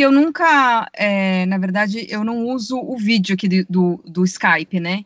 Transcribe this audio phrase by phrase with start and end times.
[0.00, 4.24] porque eu nunca, é, na verdade, eu não uso o vídeo aqui do, do, do
[4.24, 5.04] Skype, né?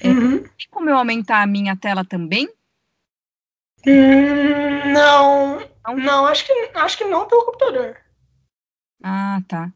[0.00, 0.38] É, uhum.
[0.42, 2.48] Tem como eu aumentar a minha tela também?
[3.86, 7.98] Hum, não, não, não, acho que, acho que não pelo computador.
[9.02, 9.70] Ah, tá.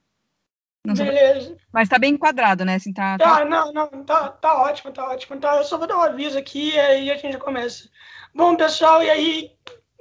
[0.87, 1.55] Não Beleza.
[1.71, 2.77] Mas tá bem enquadrado, né?
[2.77, 3.39] Assim, tá, tá...
[3.39, 5.39] tá não, não, tá, tá ótimo, tá ótimo.
[5.39, 7.91] Tá, eu só vou dar um aviso aqui e aí a gente já começa.
[8.35, 9.51] Bom, pessoal, e aí,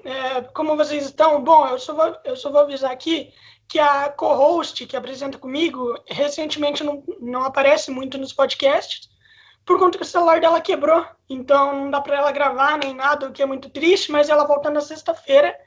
[0.06, 1.44] é, como vocês estão?
[1.44, 3.34] Bom, eu só vou, eu só vou avisar aqui
[3.68, 9.10] que a co-host que apresenta comigo recentemente não, não aparece muito nos podcasts
[9.66, 11.06] por conta que o celular dela quebrou.
[11.28, 14.46] Então não dá para ela gravar nem nada, o que é muito triste, mas ela
[14.46, 15.58] volta na sexta-feira.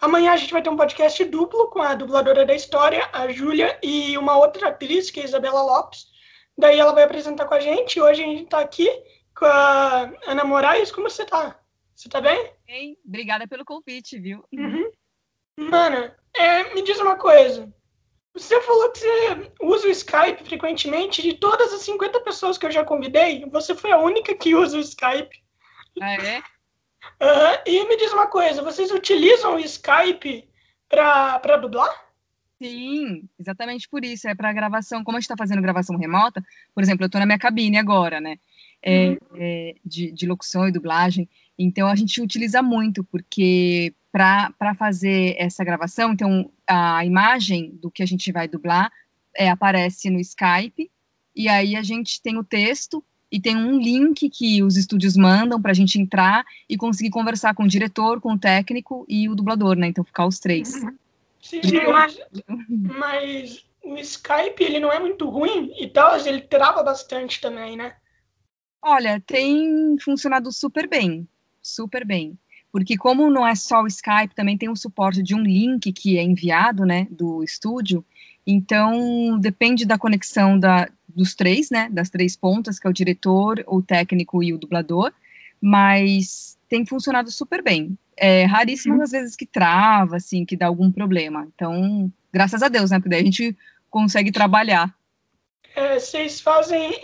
[0.00, 3.78] Amanhã a gente vai ter um podcast duplo com a dubladora da história, a Júlia,
[3.82, 6.06] e uma outra atriz, que é a Isabela Lopes.
[6.56, 8.00] Daí ela vai apresentar com a gente.
[8.00, 8.88] Hoje a gente está aqui
[9.34, 10.90] com a Ana Moraes.
[10.90, 11.58] Como você está?
[11.94, 12.52] Você está bem?
[12.66, 14.44] Bem, obrigada pelo convite, viu?
[14.52, 14.90] Uhum.
[15.58, 17.72] Mano, é, me diz uma coisa.
[18.32, 21.22] Você falou que você usa o Skype frequentemente.
[21.22, 24.76] De todas as 50 pessoas que eu já convidei, você foi a única que usa
[24.76, 25.42] o Skype.
[26.00, 26.38] Ah, é?
[27.20, 30.46] Uh, e me diz uma coisa, vocês utilizam o Skype
[30.88, 32.06] para dublar?
[32.60, 34.28] Sim, exatamente por isso.
[34.28, 35.04] É para gravação.
[35.04, 36.44] Como a gente está fazendo gravação remota,
[36.74, 38.38] por exemplo, eu estou na minha cabine agora, né?
[38.82, 39.18] É, uhum.
[39.36, 41.28] é, de, de locução e dublagem.
[41.58, 48.02] Então a gente utiliza muito, porque para fazer essa gravação, então a imagem do que
[48.02, 48.90] a gente vai dublar
[49.34, 50.90] é, aparece no Skype,
[51.34, 55.60] e aí a gente tem o texto e tem um link que os estúdios mandam
[55.60, 59.34] para a gente entrar e conseguir conversar com o diretor, com o técnico e o
[59.34, 59.88] dublador, né?
[59.88, 60.72] Então ficar os três.
[61.42, 61.60] Sim,
[61.92, 62.18] mas,
[62.70, 67.94] mas o Skype ele não é muito ruim e tal, ele trava bastante também, né?
[68.80, 71.28] Olha, tem funcionado super bem
[71.66, 72.38] super bem.
[72.76, 76.18] Porque como não é só o Skype, também tem o suporte de um link que
[76.18, 78.04] é enviado, né, do estúdio.
[78.46, 83.64] Então, depende da conexão da, dos três, né, das três pontas, que é o diretor,
[83.66, 85.10] o técnico e o dublador,
[85.58, 87.96] mas tem funcionado super bem.
[88.14, 91.48] É raríssimas as vezes que trava, assim, que dá algum problema.
[91.54, 93.56] Então, graças a Deus, né, porque daí a gente
[93.88, 94.94] consegue trabalhar.
[95.74, 97.00] É, vocês fazem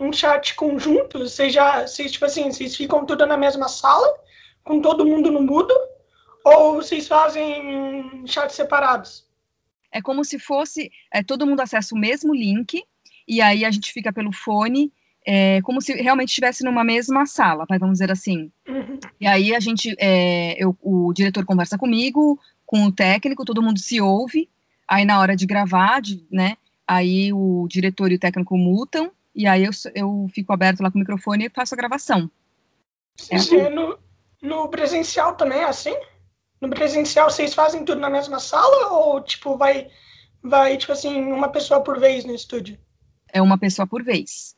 [0.00, 1.18] um, um, chat conjunto?
[1.18, 4.22] Vocês já, vocês, tipo assim, vocês ficam tudo na mesma sala,
[4.64, 5.74] com todo mundo no mudo?
[6.44, 9.26] Ou vocês fazem chats separados?
[9.90, 12.82] É como se fosse, é, todo mundo acessa o mesmo link,
[13.28, 14.92] e aí a gente fica pelo fone,
[15.24, 18.50] é, como se realmente estivesse numa mesma sala, vamos dizer assim.
[18.66, 18.98] Uhum.
[19.20, 23.78] E aí a gente, é, eu, o diretor conversa comigo, com o técnico, todo mundo
[23.78, 24.48] se ouve,
[24.88, 26.56] aí na hora de gravar, de, né,
[26.86, 30.98] Aí o diretor e o técnico mutam, e aí eu, eu fico aberto lá com
[30.98, 32.30] o microfone e faço a gravação.
[33.30, 33.70] É Sim, é
[34.42, 35.94] no, presencial também é assim?
[36.60, 39.88] No presencial vocês fazem tudo na mesma sala ou tipo vai
[40.42, 42.78] vai tipo assim uma pessoa por vez no estúdio?
[43.32, 44.54] É uma pessoa por vez,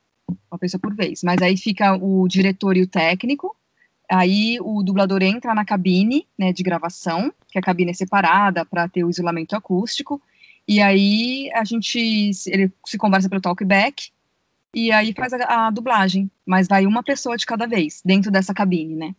[0.50, 1.22] uma pessoa por vez.
[1.22, 3.56] Mas aí fica o diretor e o técnico.
[4.11, 8.89] Aí o dublador entra na cabine né, de gravação, que a cabine é separada para
[8.89, 10.21] ter o isolamento acústico.
[10.66, 14.11] E aí a gente ele se conversa pelo talkback
[14.75, 18.53] e aí faz a, a, dublagem, mas vai uma pessoa de cada vez dentro dessa
[18.53, 19.15] cabine, né?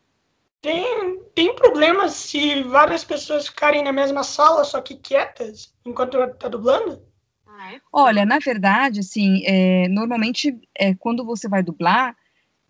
[0.66, 6.48] Tem, tem problema se várias pessoas ficarem na mesma sala, só que quietas, enquanto tá
[6.48, 7.02] dublando?
[7.46, 7.81] Ah, é?
[7.94, 12.16] Olha, na verdade, assim, é, normalmente é, quando você vai dublar,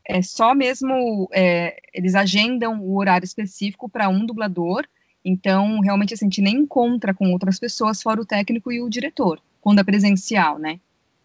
[0.08, 4.86] é só mesmo é, eles agendam o horário específico para um dublador
[5.26, 8.88] então, realmente, assim, a gente nem encontra com outras pessoas, fora o técnico e o
[8.88, 10.80] diretor, quando é presencial, né?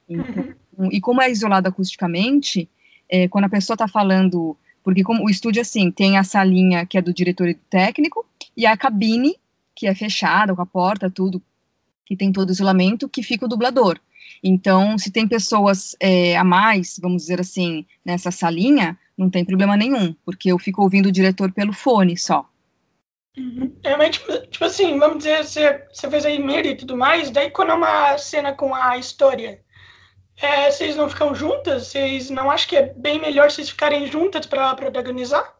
[0.09, 0.89] Então, uhum.
[0.91, 2.67] E como é isolado acusticamente,
[3.07, 6.99] é, quando a pessoa está falando, porque como o estúdio, assim, tem a salinha que
[6.99, 8.27] é do diretor e do técnico,
[8.57, 9.37] e a cabine,
[9.75, 11.43] que é fechada, com a porta, tudo,
[12.05, 13.99] que tem todo isolamento, que fica o dublador.
[14.43, 19.77] Então, se tem pessoas é, a mais, vamos dizer assim, nessa salinha, não tem problema
[19.77, 22.49] nenhum, porque eu fico ouvindo o diretor pelo fone só.
[23.37, 23.73] Uhum.
[23.83, 27.31] É, mas, tipo, tipo, assim, vamos dizer, você, você fez a Emir e tudo mais,
[27.31, 29.61] daí quando é uma cena com a história,
[30.41, 31.89] é, vocês não ficam juntas?
[31.89, 35.55] Vocês não acham que é bem melhor vocês ficarem juntas para protagonizar?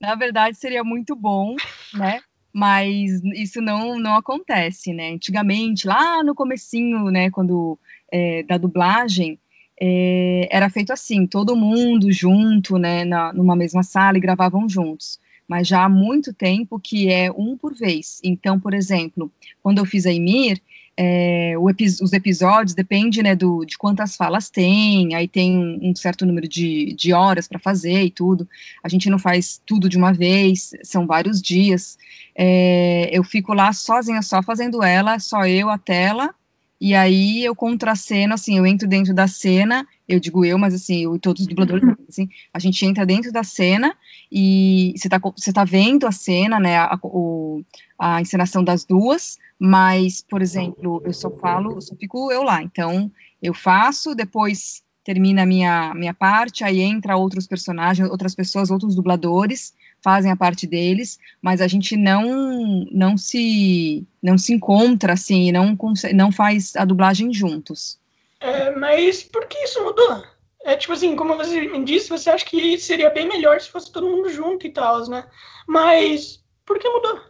[0.00, 1.54] Na verdade, seria muito bom,
[1.94, 2.20] né?
[2.52, 5.10] Mas isso não, não acontece, né?
[5.10, 7.78] Antigamente, lá no comecinho, né, quando
[8.12, 9.38] é, da dublagem,
[9.80, 15.18] é, era feito assim, todo mundo junto, né, na, numa mesma sala e gravavam juntos
[15.46, 18.20] mas já há muito tempo que é um por vez.
[18.24, 19.30] Então, por exemplo,
[19.62, 20.60] quando eu fiz a Emir,
[20.96, 25.96] é, epi os episódios depende, né, do, de quantas falas tem, aí tem um, um
[25.96, 28.48] certo número de, de horas para fazer e tudo.
[28.82, 31.98] A gente não faz tudo de uma vez, são vários dias.
[32.36, 36.34] É, eu fico lá sozinha, só fazendo ela, só eu, a tela,
[36.84, 41.04] e aí eu contraceno, assim, eu entro dentro da cena, eu digo eu, mas assim,
[41.04, 43.96] eu e todos os dubladores, assim, a gente entra dentro da cena
[44.30, 47.62] e você tá, você tá vendo a cena, né, a, o,
[47.98, 52.62] a encenação das duas, mas, por exemplo, eu só falo, eu só fico eu lá,
[52.62, 53.10] então
[53.40, 58.94] eu faço, depois termina a minha, minha parte, aí entra outros personagens, outras pessoas, outros
[58.94, 59.72] dubladores,
[60.04, 65.76] fazem a parte deles, mas a gente não não se não se encontra assim, não
[66.12, 67.98] não faz a dublagem juntos.
[68.38, 70.22] É, mas por que isso mudou?
[70.66, 73.90] É tipo assim, como você me disse, você acha que seria bem melhor se fosse
[73.90, 75.24] todo mundo junto e tal, né?
[75.66, 77.20] Mas por que mudou?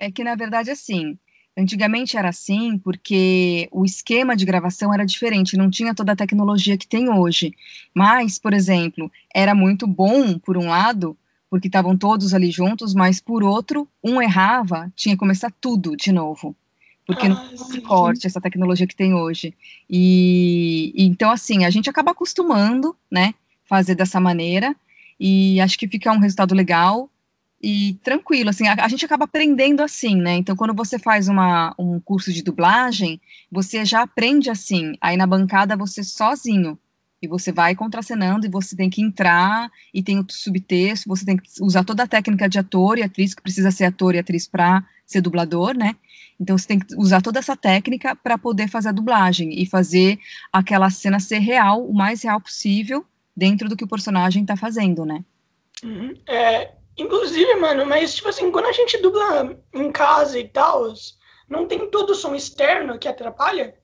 [0.00, 1.16] É que na verdade assim,
[1.56, 6.76] Antigamente era assim porque o esquema de gravação era diferente, não tinha toda a tecnologia
[6.76, 7.54] que tem hoje.
[7.94, 11.16] Mas, por exemplo, era muito bom, por um lado,
[11.50, 16.12] porque estavam todos ali juntos, mas por outro, um errava, tinha que começar tudo de
[16.12, 16.54] novo.
[17.06, 19.54] Porque ah, não tem suporte essa tecnologia que tem hoje.
[19.88, 24.74] E, e, então, assim, a gente acaba acostumando, né, fazer dessa maneira,
[25.20, 27.08] e acho que fica um resultado legal
[27.62, 30.34] e tranquilo, assim, a, a, gente acaba aprendendo assim, né?
[30.36, 33.18] Então, quando você faz uma, um curso de dublagem,
[33.50, 34.94] você já aprende assim.
[35.00, 36.78] Aí na bancada você sozinho
[37.24, 41.36] e você vai contracenando e você tem que entrar e tem o subtexto, você tem
[41.36, 44.46] que usar toda a técnica de ator e atriz, que precisa ser ator e atriz
[44.46, 45.96] para ser dublador, né?
[46.38, 50.18] Então você tem que usar toda essa técnica para poder fazer a dublagem e fazer
[50.52, 53.04] aquela cena ser real, o mais real possível,
[53.36, 55.24] dentro do que o personagem está fazendo, né?
[55.82, 56.14] Uhum.
[56.28, 60.92] É, inclusive, mano, mas tipo assim, quando a gente dubla em casa e tal,
[61.48, 63.74] não tem todo o som externo que atrapalha?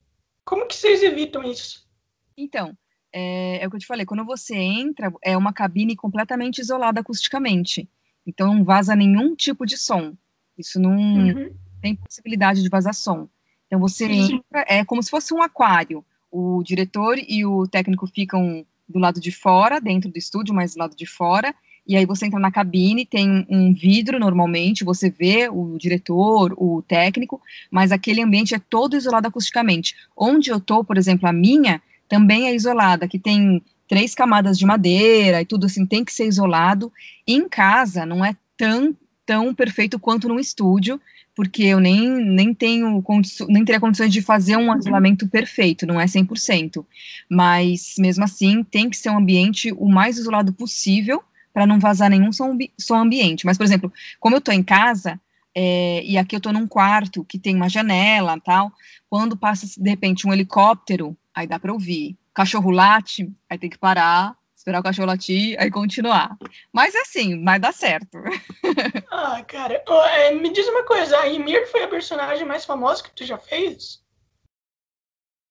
[0.45, 1.89] Como que vocês evitam isso?
[2.37, 2.77] Então,
[3.13, 7.01] é, é, o que eu te falei, quando você entra, é uma cabine completamente isolada
[7.01, 7.89] acusticamente.
[8.27, 10.15] Então não vaza nenhum tipo de som.
[10.57, 11.51] Isso não uhum.
[11.81, 13.29] tem possibilidade de vazar som.
[13.67, 14.35] Então você Sim.
[14.35, 16.05] entra, é como se fosse um aquário.
[16.31, 20.79] O diretor e o técnico ficam do lado de fora, dentro do estúdio, mas do
[20.79, 21.55] lado de fora,
[21.87, 26.83] e aí você entra na cabine, tem um vidro normalmente, você vê o diretor, o
[26.83, 27.41] técnico,
[27.71, 29.97] mas aquele ambiente é todo isolado acusticamente.
[30.17, 34.67] Onde eu tô, por exemplo, a minha, também é isolada, que tem três camadas de
[34.67, 36.93] madeira e tudo assim, tem que ser isolado.
[37.25, 41.01] Em casa não é tão, tão perfeito quanto no estúdio,
[41.37, 43.03] porque eu nem, nem tenho,
[43.49, 46.85] nem teria condições de fazer um isolamento perfeito, não é 100%.
[47.29, 51.23] Mas, mesmo assim, tem que ser um ambiente o mais isolado possível,
[51.53, 53.47] para não vazar nenhum som, som ambiente.
[53.47, 55.21] Mas, por exemplo, como eu estou em casa,
[55.55, 58.73] é, e aqui eu estou num quarto que tem uma janela tal,
[59.09, 62.17] quando passa, de repente, um helicóptero, aí dá para ouvir.
[62.35, 66.37] Cachorro late, aí tem que parar, esperar o cachorro latir, aí continuar.
[66.73, 68.19] Mas é assim, vai dar certo.
[69.11, 73.03] ah, cara, oh, é, me diz uma coisa, a Ymir foi a personagem mais famosa
[73.03, 74.03] que tu já fez?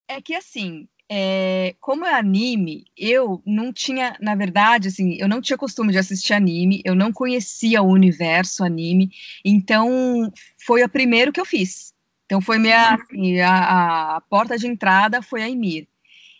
[0.08, 5.40] É que assim, é, como é anime, eu não tinha, na verdade, assim, eu não
[5.40, 9.10] tinha costume de assistir anime, eu não conhecia o universo anime,
[9.44, 10.32] então
[10.64, 11.92] foi o primeiro que eu fiz.
[12.30, 15.88] Então foi minha, assim, a, a porta de entrada foi a Emir.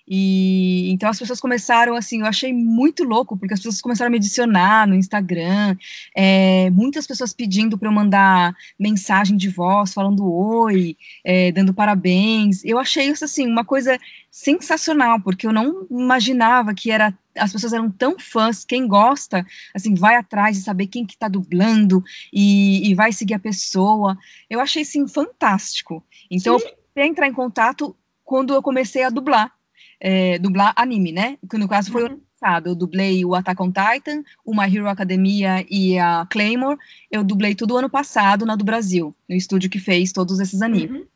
[0.07, 4.11] E então as pessoas começaram assim, eu achei muito louco, porque as pessoas começaram a
[4.11, 5.77] me adicionar no Instagram,
[6.17, 12.65] é, muitas pessoas pedindo para eu mandar mensagem de voz, falando oi, é, dando parabéns.
[12.65, 13.99] Eu achei isso assim, uma coisa
[14.31, 19.95] sensacional, porque eu não imaginava que era as pessoas eram tão fãs, quem gosta, assim,
[19.95, 24.17] vai atrás de saber quem que tá dublando e, e vai seguir a pessoa.
[24.49, 26.05] Eu achei, assim, fantástico.
[26.31, 26.67] Então, Sim.
[26.97, 29.53] eu entrar em contato quando eu comecei a dublar
[30.01, 31.37] é, dublar anime, né?
[31.49, 32.09] Que no caso foi uhum.
[32.09, 32.69] ano passado.
[32.69, 36.79] Eu dublei o Attack on Titan, o My Hero Academia e a Claymore.
[37.11, 41.03] Eu dublei tudo ano passado na do Brasil, no estúdio que fez todos esses animes.
[41.03, 41.07] Uhum.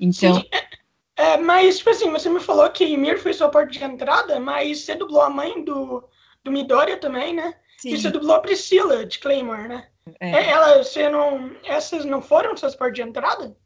[0.00, 0.34] Então.
[0.34, 0.46] Sim.
[1.22, 4.80] É, mas, tipo assim, você me falou que Ymir foi sua porta de entrada, mas
[4.80, 6.02] você dublou a mãe do,
[6.42, 7.54] do Midoriya também, né?
[7.78, 7.90] Sim.
[7.90, 9.88] E você dublou a Priscila, de Claymore, né?
[10.20, 10.30] É.
[10.30, 10.50] é.
[10.50, 13.56] Ela, você não, essas não foram suas portas de entrada?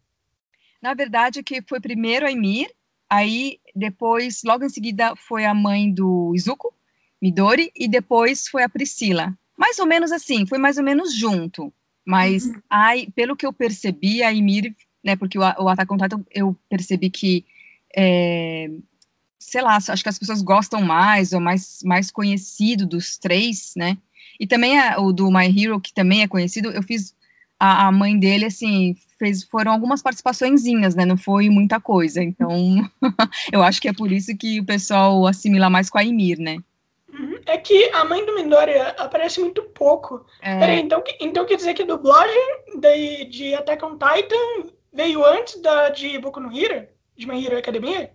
[0.82, 2.70] Na verdade, que foi primeiro a Ymir,
[3.08, 6.74] Aí, depois, logo em seguida, foi a mãe do Izuku,
[7.22, 9.32] Midori, e depois foi a Priscila.
[9.56, 11.72] Mais ou menos assim, foi mais ou menos junto.
[12.04, 12.60] Mas, uhum.
[12.68, 14.74] aí, pelo que eu percebi, a Ymir,
[15.06, 17.44] né, porque o, o Attack on Titan, eu percebi que,
[17.96, 18.68] é,
[19.38, 23.96] sei lá, acho que as pessoas gostam mais, ou mais, mais conhecido dos três, né,
[24.38, 27.14] e também a, o do My Hero, que também é conhecido, eu fiz
[27.58, 31.04] a, a mãe dele, assim, fez, foram algumas participaçõezinhas, né?
[31.06, 32.22] Não foi muita coisa.
[32.22, 32.50] Então,
[33.50, 36.58] eu acho que é por isso que o pessoal assimila mais com a Ymir, né?
[37.18, 37.38] Uhum.
[37.46, 40.26] É que a mãe do Midoriya aparece muito pouco.
[40.42, 40.58] É...
[40.58, 42.42] Peraí, então, então quer dizer que a dublagem
[42.78, 46.88] de, de Attack on Titan veio antes da de Boku no Hero?
[47.16, 48.10] De My Hero Academia?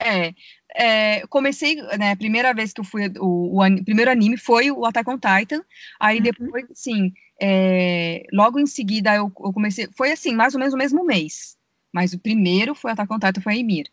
[0.00, 0.34] É,
[0.74, 4.84] é, comecei, né, a primeira vez que eu fui, o, o, primeiro anime foi o
[4.84, 5.62] Attack on Titan,
[6.00, 6.22] aí uhum.
[6.24, 10.78] depois, sim, é, logo em seguida eu, eu, comecei, foi assim, mais ou menos o
[10.78, 11.56] mesmo mês,
[11.92, 13.86] mas o primeiro foi Attack on Titan, foi a Emir.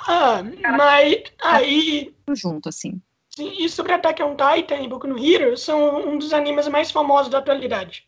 [0.00, 0.42] Ah,
[0.76, 2.12] mas aí...
[2.34, 3.00] Junto, assim.
[3.30, 6.90] Sim, e sobre Attack on Titan e Boku no Hero, são um dos animes mais
[6.90, 8.04] famosos da atualidade.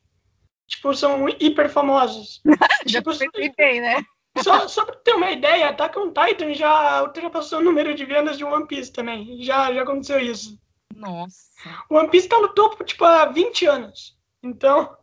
[0.67, 2.41] Tipo, são hiper famosos.
[2.87, 3.13] Já tipo,
[3.57, 4.05] bem, né?
[4.43, 8.37] Só, só pra ter uma ideia, Attack on Titan já ultrapassou o número de vendas
[8.37, 9.41] de One Piece também.
[9.43, 10.59] Já, já aconteceu isso.
[10.95, 11.51] Nossa.
[11.89, 14.19] One Piece tá no topo, tipo, há 20 anos.
[14.43, 14.97] Então.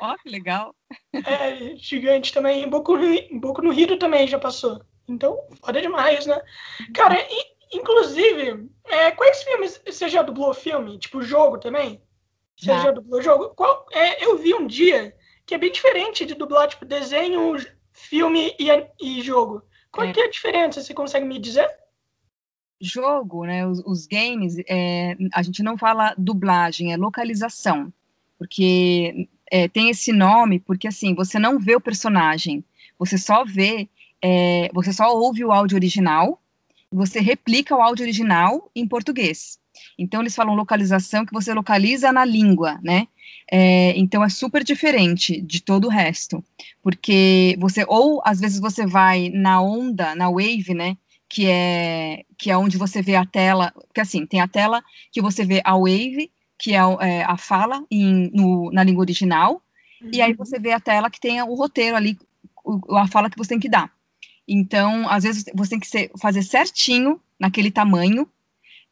[0.00, 0.74] Ó, oh, que legal.
[1.12, 2.68] É, gigante também.
[2.68, 2.98] Boku,
[3.40, 4.80] Boku no Hero também já passou.
[5.08, 6.38] Então, foda demais, né?
[6.94, 10.98] Cara, e, inclusive, é, quais filmes você já dublou filme?
[10.98, 12.00] Tipo, jogo também?
[12.58, 13.50] Você já, já dublou jogo?
[13.50, 15.14] Qual, é, eu vi um dia
[15.46, 17.56] que é bem diferente de dublar, tipo, desenho,
[17.92, 18.68] filme e,
[19.00, 19.62] e jogo.
[19.90, 20.12] Qual é.
[20.12, 20.82] que é a diferença?
[20.82, 21.68] Você consegue me dizer?
[22.80, 23.66] Jogo, né?
[23.66, 27.92] Os, os games, é, a gente não fala dublagem, é localização,
[28.38, 32.62] porque é, tem esse nome porque assim você não vê o personagem,
[32.98, 33.88] você só vê,
[34.22, 36.40] é, você só ouve o áudio original,
[36.90, 39.57] você replica o áudio original em português.
[39.98, 43.06] Então eles falam localização que você localiza na língua, né?
[43.50, 46.44] É, então é super diferente de todo o resto,
[46.82, 50.96] porque você ou às vezes você vai na onda, na wave, né?
[51.28, 55.20] Que é que é onde você vê a tela, porque assim tem a tela que
[55.20, 59.62] você vê a wave, que é, é a fala em, no, na língua original,
[60.02, 60.10] uhum.
[60.12, 60.38] e aí uhum.
[60.38, 62.18] você vê a tela que tem o roteiro ali,
[62.64, 63.90] o, a fala que você tem que dar.
[64.46, 68.26] Então, às vezes você tem que ser, fazer certinho naquele tamanho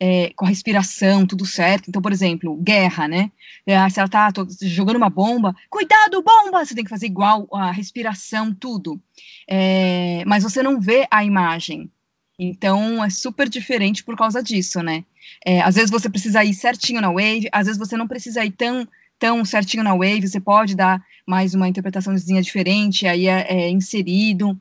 [0.01, 1.89] é, com a respiração, tudo certo.
[1.89, 3.31] Então, por exemplo, guerra, né?
[3.67, 4.31] É, se ela tá
[4.63, 6.65] jogando uma bomba, cuidado, bomba!
[6.65, 9.01] Você tem que fazer igual a respiração, tudo.
[9.49, 11.91] É, mas você não vê a imagem.
[12.39, 15.05] Então, é super diferente por causa disso, né?
[15.45, 18.53] É, às vezes você precisa ir certinho na wave, às vezes você não precisa ir
[18.53, 18.87] tão,
[19.19, 24.59] tão certinho na wave, você pode dar mais uma interpretaçãozinha diferente, aí é, é inserido.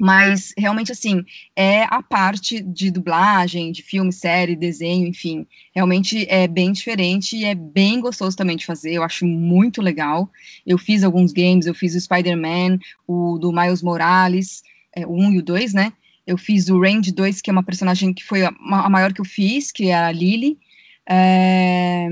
[0.00, 6.48] Mas realmente assim, é a parte de dublagem, de filme, série, desenho, enfim, realmente é
[6.48, 8.94] bem diferente e é bem gostoso também de fazer.
[8.94, 10.30] Eu acho muito legal.
[10.66, 14.62] Eu fiz alguns games, eu fiz o Spider-Man, o do Miles Morales,
[14.96, 15.92] é, o 1 e o 2, né?
[16.26, 19.20] Eu fiz o Range 2, que é uma personagem que foi a, a maior que
[19.20, 20.58] eu fiz, que é a Lily.
[21.06, 22.08] É...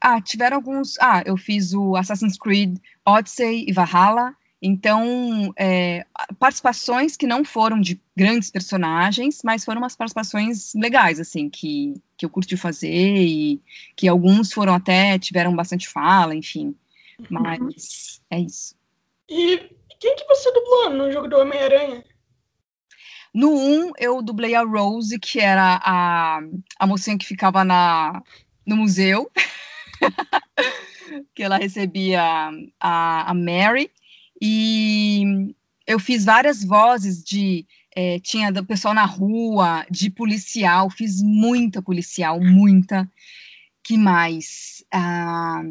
[0.00, 0.96] Ah, tiveram alguns.
[1.00, 4.34] Ah, eu fiz o Assassin's Creed Odyssey e Valhalla.
[4.60, 6.06] Então, é,
[6.38, 12.24] participações que não foram de grandes personagens, mas foram umas participações legais, assim, que, que
[12.24, 13.60] eu curti fazer e
[13.94, 16.74] que alguns foram até, tiveram bastante fala, enfim.
[17.18, 17.26] Uhum.
[17.30, 18.74] Mas é isso.
[19.28, 19.70] E
[20.00, 22.02] quem que você dublou no jogo do Homem-Aranha?
[23.34, 26.40] No 1, eu dublei a Rose, que era a,
[26.78, 28.22] a mocinha que ficava na,
[28.66, 29.30] no museu,
[31.34, 33.90] que ela recebia a, a Mary.
[34.40, 35.54] E
[35.86, 37.66] eu fiz várias vozes de.
[37.98, 43.10] É, tinha do pessoal na rua, de policial, fiz muita policial, muita.
[43.82, 44.84] Que mais?
[44.92, 45.62] Ah,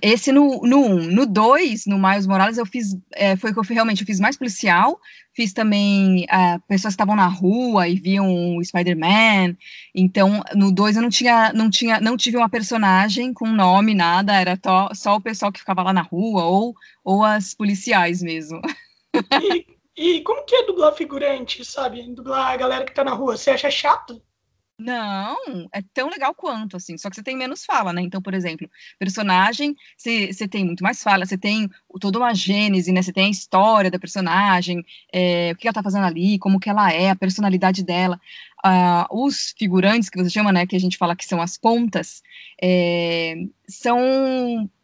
[0.00, 0.66] esse no 1.
[0.66, 0.86] No 1.
[0.86, 0.96] Um.
[1.12, 2.96] No 2, no Miles Morales, eu fiz.
[3.12, 4.98] É, foi que eu realmente eu fiz mais policial.
[5.34, 9.54] Fiz também uh, pessoas que estavam na rua e viam o Spider-Man.
[9.94, 14.34] Então, no 2 eu não tinha, não tinha, não tive uma personagem com nome, nada,
[14.34, 18.60] era só, só o pessoal que ficava lá na rua, ou, ou as policiais mesmo.
[19.98, 22.02] E, e como que é dublar figurante, sabe?
[22.14, 23.34] Dublar a galera que tá na rua.
[23.34, 24.22] Você acha chato?
[24.78, 25.38] Não,
[25.72, 28.02] é tão legal quanto, assim, só que você tem menos fala, né?
[28.02, 28.68] Então, por exemplo,
[28.98, 33.00] personagem, você, tem muito mais fala, você tem toda uma gênese, né?
[33.00, 36.68] Você tem a história da personagem, é, o que ela tá fazendo ali, como que
[36.68, 38.20] ela é, a personalidade dela.
[38.66, 42.22] Uh, os figurantes, que você chama, né, que a gente fala que são as pontas,
[42.60, 43.34] é,
[43.66, 43.98] são,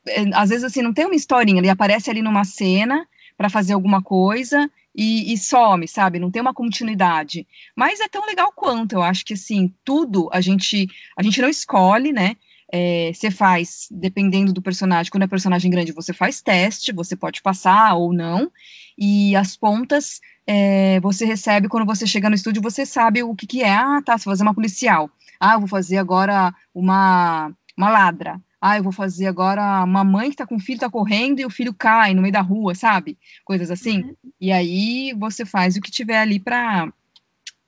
[0.06, 3.06] é, às vezes, assim, não tem uma historinha, ele aparece ali numa cena
[3.36, 6.18] para fazer alguma coisa e, e, some, sabe?
[6.18, 7.46] Não tem uma continuidade.
[7.74, 8.92] Mas é tão legal quanto.
[8.94, 12.36] Eu acho que assim, tudo a gente a gente não escolhe, né?
[12.74, 17.42] É, você faz, dependendo do personagem, quando é personagem grande, você faz teste, você pode
[17.42, 18.50] passar ou não,
[18.96, 23.46] e as pontas é, você recebe quando você chega no estúdio, você sabe o que,
[23.46, 23.74] que é.
[23.74, 25.10] Ah, tá, vai fazer uma policial.
[25.38, 28.40] Ah, vou fazer agora uma, uma ladra.
[28.64, 31.44] Ah, eu vou fazer agora uma mãe que tá com o filho, tá correndo e
[31.44, 33.18] o filho cai no meio da rua, sabe?
[33.44, 34.02] Coisas assim.
[34.02, 34.16] Uhum.
[34.40, 36.92] E aí você faz o que tiver ali pra.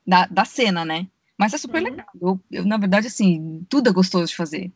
[0.07, 1.05] da, da cena, né?
[1.37, 1.89] Mas é super uhum.
[1.89, 2.07] legal.
[2.21, 4.71] Eu, eu, na verdade, assim, tudo é gostoso de fazer.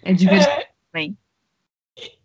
[0.00, 0.68] É divertido é...
[0.92, 1.18] também.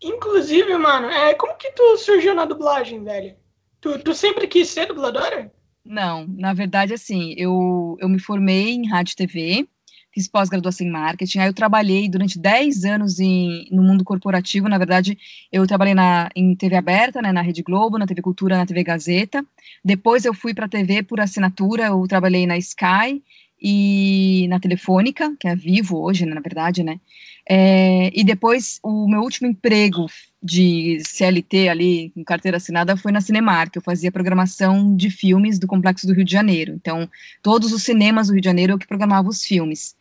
[0.00, 3.34] Inclusive, mano, é, como que tu surgiu na dublagem, velho?
[3.80, 5.52] Tu, tu sempre quis ser dubladora?
[5.84, 9.68] Não, na verdade, assim, eu, eu me formei em rádio e TV,
[10.12, 14.78] fiz pós-graduação em marketing, aí eu trabalhei durante 10 anos em, no mundo corporativo, na
[14.78, 15.18] verdade,
[15.50, 18.84] eu trabalhei na, em TV aberta, né, na Rede Globo, na TV Cultura, na TV
[18.84, 19.44] Gazeta,
[19.84, 23.22] depois eu fui para a TV por assinatura, eu trabalhei na Sky
[23.60, 27.00] e na Telefônica, que é Vivo hoje, né, na verdade, né,
[27.48, 30.06] é, e depois, o meu último emprego
[30.42, 33.74] de CLT ali, com carteira assinada, foi na Cinemark.
[33.74, 36.72] Eu fazia programação de filmes do Complexo do Rio de Janeiro.
[36.74, 37.08] Então,
[37.42, 39.96] todos os cinemas do Rio de Janeiro eu que programava os filmes.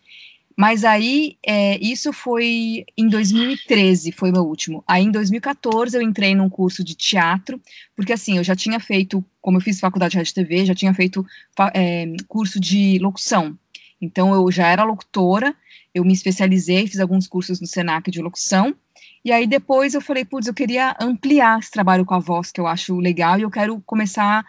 [0.57, 4.83] Mas aí, é, isso foi em 2013, foi meu último.
[4.87, 7.59] Aí, em 2014, eu entrei num curso de teatro,
[7.95, 10.93] porque assim, eu já tinha feito, como eu fiz faculdade de rádio TV, já tinha
[10.93, 11.25] feito
[11.73, 13.57] é, curso de locução.
[13.99, 15.55] Então, eu já era locutora,
[15.93, 18.75] eu me especializei, fiz alguns cursos no Senac de locução,
[19.23, 22.59] e aí depois eu falei, putz, eu queria ampliar esse trabalho com a voz, que
[22.59, 24.43] eu acho legal, e eu quero começar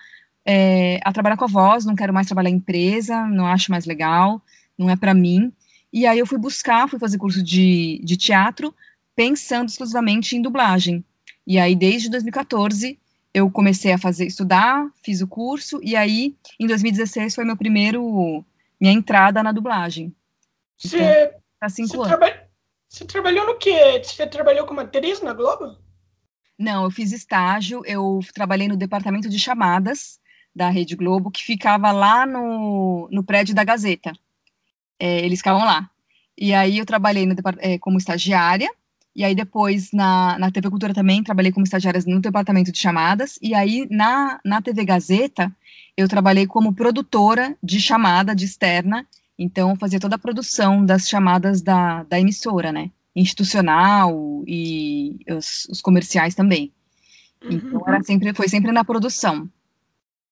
[0.47, 3.85] é, a trabalhar com a voz, não quero mais trabalhar em empresa, não acho mais
[3.85, 4.43] legal,
[4.77, 5.53] não é para mim.
[5.93, 8.75] E aí eu fui buscar, fui fazer curso de, de teatro,
[9.15, 11.05] pensando exclusivamente em dublagem.
[11.47, 12.99] E aí, desde 2014,
[13.35, 18.45] eu comecei a fazer, estudar, fiz o curso, e aí, em 2016, foi meu primeiro,
[18.81, 20.15] minha entrada na dublagem.
[20.79, 22.43] Você, então, tá cinco traba
[22.93, 24.03] você trabalhou no quê?
[24.05, 25.79] Você trabalhou como atriz na Globo?
[26.59, 30.21] Não, eu fiz estágio, eu trabalhei no departamento de chamadas
[30.55, 34.13] da Rede Globo, que ficava lá no, no prédio da Gazeta.
[35.03, 35.91] É, eles ficavam lá.
[36.39, 38.71] E aí eu trabalhei no, é, como estagiária,
[39.17, 43.37] e aí depois na, na TV Cultura também trabalhei como estagiária no departamento de chamadas,
[43.43, 45.51] e aí na, na TV Gazeta
[45.97, 49.05] eu trabalhei como produtora de chamada de externa,
[49.37, 52.93] então, fazia toda a produção das chamadas da, da emissora, né?
[53.17, 56.73] Institucional e os, os comerciais também.
[57.43, 57.89] Então, uhum.
[57.89, 59.51] era sempre, foi sempre na produção.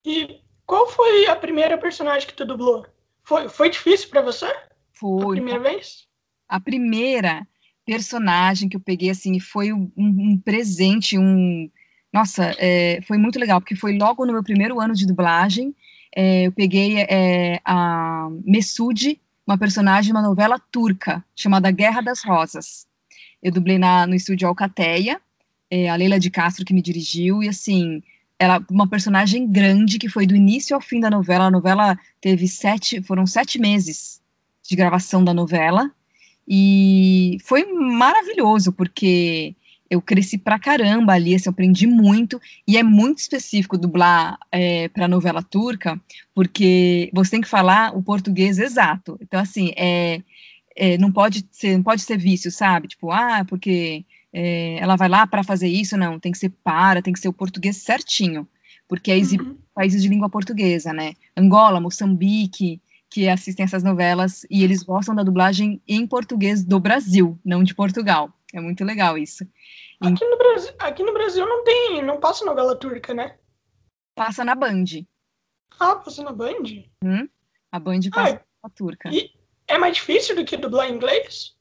[0.05, 2.87] E qual foi a primeira personagem que tu dublou?
[3.31, 4.53] Foi, foi difícil para você?
[4.93, 5.39] Foi.
[5.39, 6.09] A primeira vez?
[6.49, 7.47] A primeira
[7.87, 11.71] personagem que eu peguei, assim, foi um, um presente, um...
[12.13, 15.73] Nossa, é, foi muito legal, porque foi logo no meu primeiro ano de dublagem,
[16.13, 22.25] é, eu peguei é, a Messude, uma personagem de uma novela turca chamada Guerra das
[22.25, 22.85] Rosas.
[23.41, 25.21] Eu dublei na, no estúdio Alcateia,
[25.71, 28.03] é, a Leila de Castro que me dirigiu, e assim,
[28.41, 31.45] ela uma personagem grande que foi do início ao fim da novela.
[31.45, 34.21] A novela teve sete, foram sete meses
[34.67, 35.91] de gravação da novela,
[36.49, 39.55] e foi maravilhoso, porque
[39.91, 44.89] eu cresci pra caramba ali, assim, eu aprendi muito, e é muito específico dublar é,
[44.89, 46.01] para novela turca,
[46.35, 49.19] porque você tem que falar o português exato.
[49.21, 50.23] Então, assim, é,
[50.75, 52.89] é, não, pode ser, não pode ser vício, sabe?
[52.89, 57.03] Tipo, ah, porque é, ela vai lá para fazer isso, não, tem que ser para,
[57.03, 58.49] tem que ser o português certinho,
[58.89, 59.59] porque é uhum.
[59.75, 61.15] países de língua portuguesa, né?
[61.37, 67.39] Angola, Moçambique, que assistem essas novelas, e eles gostam da dublagem em português do Brasil,
[67.45, 68.33] não de Portugal.
[68.53, 69.45] É muito legal isso.
[70.01, 73.37] Aqui no Brasil, aqui no Brasil não tem, não passa novela turca, né?
[74.15, 74.85] Passa na Band.
[75.79, 76.85] Ah, passa na Band?
[77.05, 77.29] Hum?
[77.71, 79.09] A Band passa ah, na turca.
[79.13, 79.31] E
[79.67, 81.57] é mais difícil do que dublar em inglês?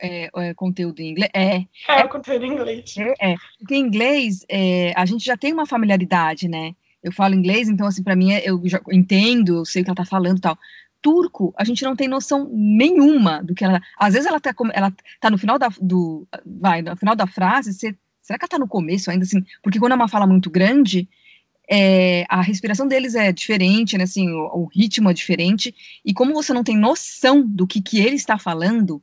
[0.00, 1.30] É, é, conteúdo em inglês.
[1.34, 2.94] É, é, é conteúdo em inglês.
[2.98, 3.36] É, é.
[3.58, 6.74] porque em inglês é, a gente já tem uma familiaridade, né?
[7.02, 9.96] Eu falo inglês, então assim para mim eu já entendo, eu sei o que ela
[9.96, 10.58] tá falando, e tal
[11.06, 13.80] turco, a gente não tem noção nenhuma do que ela.
[13.96, 17.72] Às vezes ela tá, ela tá no final da, do, vai, no final da frase,
[17.72, 19.44] você, será que ela tá no começo ainda, assim?
[19.62, 21.08] Porque quando é uma fala muito grande,
[21.70, 25.72] é, a respiração deles é diferente, né, assim, o, o, ritmo é diferente,
[26.04, 29.00] e como você não tem noção do que, que ele está falando,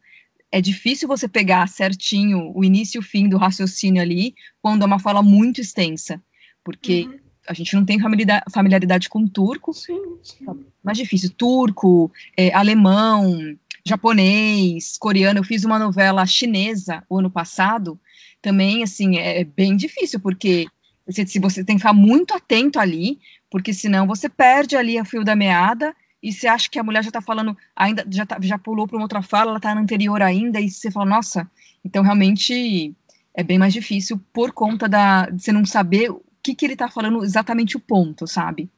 [0.53, 4.85] é difícil você pegar certinho o início e o fim do raciocínio ali, quando é
[4.85, 6.21] uma fala muito extensa,
[6.63, 7.19] porque uhum.
[7.47, 10.45] a gente não tem familiaridade, com turco, sim, sim.
[10.83, 17.99] mais difícil, turco, é, alemão, japonês, coreano, eu fiz uma novela chinesa o ano passado,
[18.39, 20.67] também, assim, é, é bem difícil, porque
[21.09, 23.17] se, se você tem que ficar muito atento ali,
[23.49, 27.03] porque senão você perde ali a fio da meada, e você acha que a mulher
[27.03, 29.81] já está falando, ainda já, tá, já pulou para uma outra fala, ela está na
[29.81, 31.49] anterior ainda, e você fala, nossa,
[31.83, 32.95] então realmente
[33.35, 36.09] é bem mais difícil por conta da, de você não saber
[36.41, 38.69] que, que ele tá falando exatamente o ponto, sabe?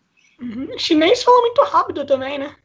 [0.42, 0.68] Uhum.
[0.78, 2.56] Chinês fala muito rápido também, né?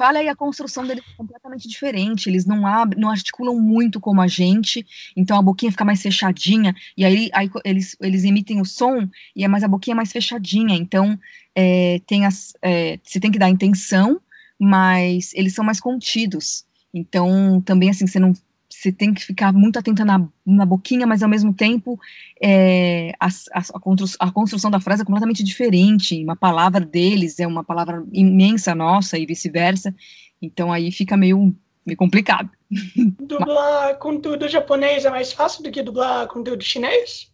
[0.00, 2.26] fala e a construção deles é completamente diferente.
[2.30, 6.74] Eles não abrem, não articulam muito como a gente, então a boquinha fica mais fechadinha,
[6.96, 10.74] e aí, aí eles, eles emitem o som, e é mais a boquinha mais fechadinha.
[10.74, 11.18] Então
[11.54, 14.18] é, tem as, é, você tem que dar intenção,
[14.60, 16.64] mas eles são mais contidos.
[16.92, 18.34] Então também assim, você não
[18.72, 21.98] você tem que ficar muito atenta na, na boquinha, mas ao mesmo tempo
[22.40, 23.62] é, a, a,
[24.20, 26.22] a, construção da frase é completamente diferente.
[26.22, 29.94] Uma palavra deles é uma palavra imensa nossa e vice-versa.
[30.40, 32.48] Então aí fica meio, meio complicado.
[33.20, 37.30] Dublar conteúdo japonês é mais fácil do que dublar conteúdo chinês?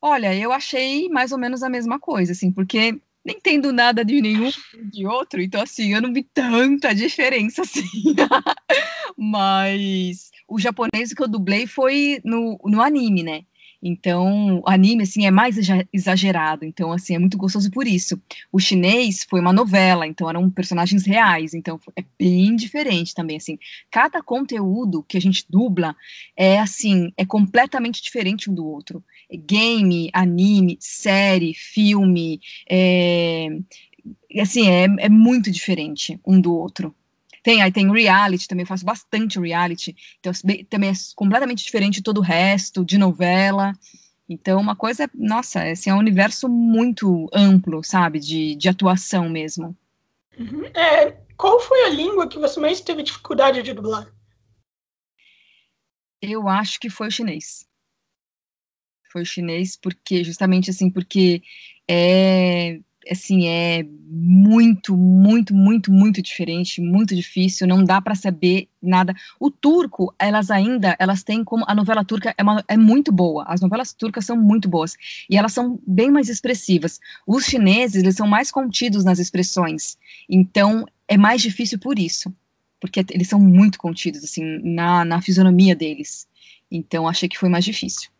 [0.00, 4.20] Olha, eu achei mais ou menos a mesma coisa, assim, porque nem entendo nada de
[4.20, 4.50] nenhum
[4.90, 8.14] de outro, então assim, eu não vi tanta diferença assim.
[9.16, 13.42] Mas o japonês que eu dublei foi no, no anime, né?
[13.80, 15.56] Então, o anime, assim, é mais
[15.92, 16.64] exagerado.
[16.64, 18.20] Então, assim, é muito gostoso por isso.
[18.50, 21.54] O chinês foi uma novela, então eram personagens reais.
[21.54, 23.56] Então, é bem diferente também, assim.
[23.90, 25.94] Cada conteúdo que a gente dubla
[26.36, 29.02] é, assim, é completamente diferente um do outro.
[29.30, 33.48] Game, anime, série, filme, é...
[34.40, 36.94] Assim, é, é muito diferente um do outro.
[37.42, 40.32] Tem, aí tem reality também, eu faço bastante reality, então
[40.68, 43.72] também é completamente diferente de todo o resto, de novela.
[44.28, 49.74] Então, uma coisa, nossa, assim, é um universo muito amplo, sabe, de, de atuação mesmo.
[50.38, 50.64] Uhum.
[50.66, 54.12] É, qual foi a língua que você mais teve dificuldade de dublar?
[56.20, 57.67] Eu acho que foi o chinês.
[59.10, 61.42] Foi o chinês porque, justamente assim, porque
[61.88, 69.14] é, assim, é muito, muito, muito, muito diferente, muito difícil, não dá para saber nada.
[69.40, 73.44] O turco, elas ainda, elas têm como, a novela turca é, uma, é muito boa,
[73.46, 74.96] as novelas turcas são muito boas,
[75.28, 77.00] e elas são bem mais expressivas.
[77.26, 79.96] Os chineses, eles são mais contidos nas expressões,
[80.28, 82.32] então é mais difícil por isso,
[82.80, 86.28] porque eles são muito contidos, assim, na, na fisionomia deles.
[86.70, 88.10] Então, achei que foi mais difícil.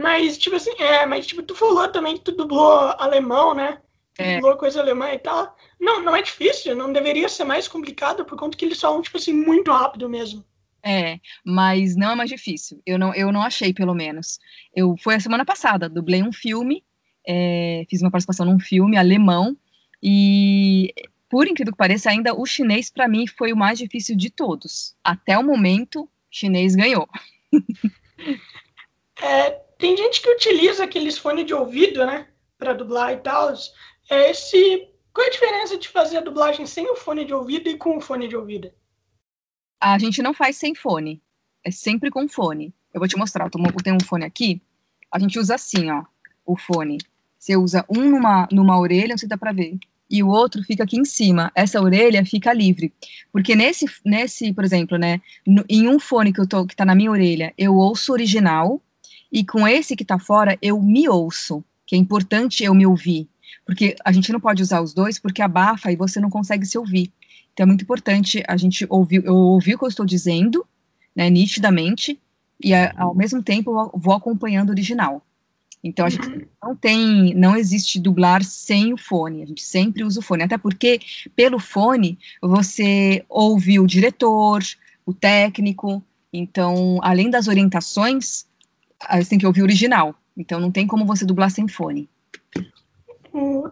[0.00, 3.78] Mas, tipo assim, é, mas tipo, tu falou também que tu dublou alemão, né?
[4.18, 4.40] é.
[4.56, 5.56] coisa alemã e tal.
[5.80, 9.16] Não, não é difícil, não deveria ser mais complicado, por conta que eles falam, tipo
[9.16, 10.44] assim, muito rápido mesmo.
[10.82, 12.80] É, mas não é mais difícil.
[12.84, 14.38] Eu não, eu não achei, pelo menos.
[14.74, 16.84] Eu foi a semana passada, dublei um filme,
[17.26, 19.56] é, fiz uma participação num filme alemão
[20.02, 20.92] e
[21.28, 24.94] por incrível que pareça, ainda o chinês para mim foi o mais difícil de todos.
[25.02, 27.08] Até o momento, chinês ganhou.
[29.20, 33.52] É, tem gente que utiliza aqueles fones de ouvido, né, para dublar e tal.
[34.10, 37.68] É esse, qual é a diferença de fazer a dublagem sem o fone de ouvido
[37.68, 38.72] e com o fone de ouvido?
[39.80, 41.22] A gente não faz sem fone,
[41.62, 42.74] é sempre com fone.
[42.92, 43.50] Eu vou te mostrar, eu
[43.82, 44.62] tenho um fone aqui,
[45.10, 46.04] a gente usa assim, ó,
[46.44, 46.98] o fone.
[47.38, 50.62] Você usa um numa, numa orelha, não sei se dá pra ver, e o outro
[50.62, 51.50] fica aqui em cima.
[51.54, 52.92] Essa orelha fica livre.
[53.32, 56.84] Porque nesse, nesse por exemplo, né, no, em um fone que eu tô, que tá
[56.84, 58.80] na minha orelha, eu ouço original,
[59.34, 63.28] e com esse que tá fora, eu me ouço, que é importante eu me ouvir
[63.64, 66.76] porque a gente não pode usar os dois porque abafa e você não consegue se
[66.76, 67.12] ouvir.
[67.52, 70.66] Então é muito importante a gente ouvir, eu ouvir o que eu estou dizendo,
[71.14, 72.20] né, nitidamente,
[72.62, 75.22] e a, ao mesmo tempo eu vou acompanhando o original.
[75.82, 80.20] Então a gente não tem, não existe dublar sem o fone, a gente sempre usa
[80.20, 81.00] o fone, até porque
[81.36, 84.62] pelo fone você ouve o diretor,
[85.04, 88.46] o técnico, então além das orientações,
[89.10, 90.14] você tem que ouvir o original.
[90.36, 92.08] Então não tem como você dublar sem fone.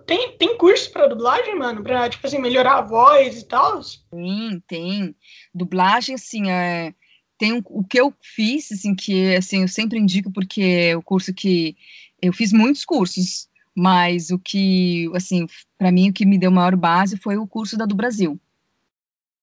[0.06, 1.82] Tem, tem curso para dublagem, mano?
[1.82, 3.80] Pra, tipo assim, melhorar a voz e tal?
[3.82, 5.14] Sim, tem.
[5.54, 6.92] Dublagem, assim, é,
[7.38, 11.02] tem um, o que eu fiz, assim, que assim, eu sempre indico porque é o
[11.02, 11.76] curso que
[12.20, 16.76] eu fiz muitos cursos, mas o que, assim, para mim o que me deu maior
[16.76, 18.38] base foi o curso da do Brasil,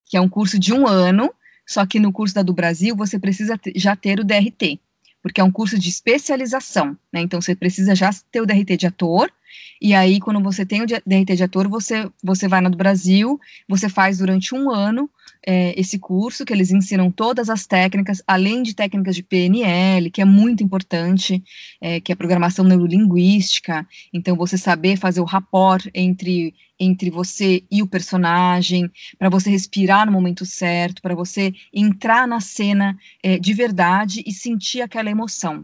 [0.06, 1.34] que é um curso de um ano,
[1.68, 4.80] só que no curso da do Brasil você precisa já ter o DRT,
[5.22, 7.22] porque é um curso de especialização, né?
[7.22, 9.32] Então você precisa já ter o DRT de ator
[9.82, 13.40] e aí, quando você tem o DRT de ator, você, você vai na do Brasil,
[13.68, 15.10] você faz durante um ano
[15.46, 20.22] é, esse curso, que eles ensinam todas as técnicas, além de técnicas de PNL, que
[20.22, 21.42] é muito importante,
[21.80, 23.88] é, que é programação neurolinguística.
[24.14, 30.06] Então, você saber fazer o rapport entre, entre você e o personagem, para você respirar
[30.06, 35.64] no momento certo, para você entrar na cena é, de verdade e sentir aquela emoção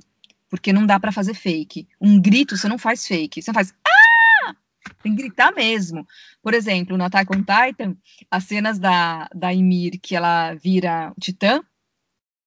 [0.55, 1.87] porque não dá para fazer fake.
[1.99, 4.55] Um grito você não faz fake, você faz ah!
[5.01, 6.05] Tem que gritar mesmo.
[6.41, 7.95] Por exemplo, no Attack on Titan,
[8.29, 11.61] as cenas da, da Ymir, que ela vira titã,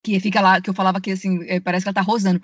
[0.03, 2.41] que fica lá, que eu falava que assim, é, parece que ela tá rosando.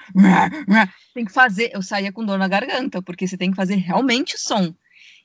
[1.14, 4.34] Tem que fazer, eu saía com dor na garganta, porque você tem que fazer realmente
[4.34, 4.74] o som.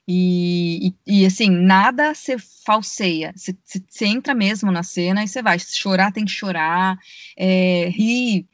[0.07, 3.31] E, e, e, assim, nada se falseia.
[3.35, 5.59] Você entra mesmo na cena e você vai.
[5.59, 6.97] Chorar tem que chorar,
[7.37, 8.47] é, rir,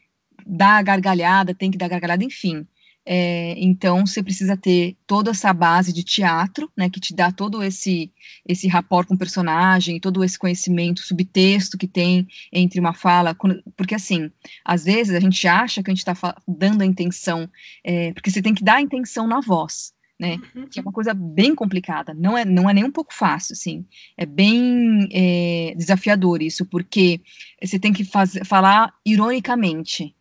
[0.46, 2.68] dar gargalhada, tem que dar gargalhada, enfim.
[3.08, 7.62] É, então, você precisa ter toda essa base de teatro, né, que te dá todo
[7.62, 8.12] esse
[8.48, 13.36] esse rapport com o personagem, todo esse conhecimento, subtexto que tem entre uma fala,
[13.78, 14.32] porque assim,
[14.64, 17.48] às vezes a gente acha que a gente está dando a intenção,
[17.84, 20.68] é, porque você tem que dar a intenção na voz, né, uhum.
[20.68, 23.86] que é uma coisa bem complicada, não é, não é nem um pouco fácil, assim,
[24.18, 27.22] é bem é, desafiador isso, porque
[27.62, 30.16] você tem que fazer, falar ironicamente,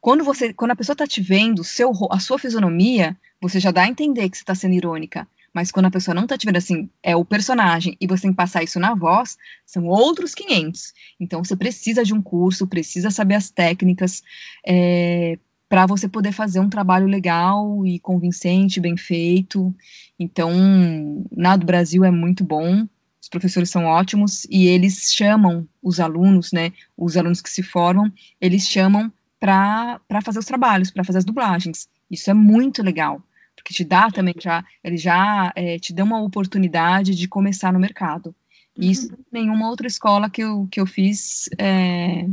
[0.00, 3.82] quando você, quando a pessoa está te vendo, seu, a sua fisionomia, você já dá
[3.82, 5.26] a entender que você está sendo irônica.
[5.52, 8.30] Mas quando a pessoa não está te vendo assim, é o personagem, e você tem
[8.30, 10.92] que passar isso na voz, são outros 500.
[11.18, 14.22] Então, você precisa de um curso, precisa saber as técnicas,
[14.66, 19.74] é, para você poder fazer um trabalho legal e convincente, bem feito.
[20.18, 22.86] Então, na do Brasil é muito bom,
[23.20, 28.12] os professores são ótimos, e eles chamam os alunos, né, os alunos que se formam,
[28.40, 31.88] eles chamam para fazer os trabalhos, para fazer as dublagens.
[32.10, 33.22] Isso é muito legal,
[33.54, 37.78] porque te dá também já, ele já é, te dá uma oportunidade de começar no
[37.78, 38.34] mercado.
[38.76, 39.24] E isso uhum.
[39.32, 42.26] nenhuma outra escola que eu, que eu fiz é,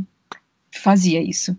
[0.72, 1.56] fazia isso.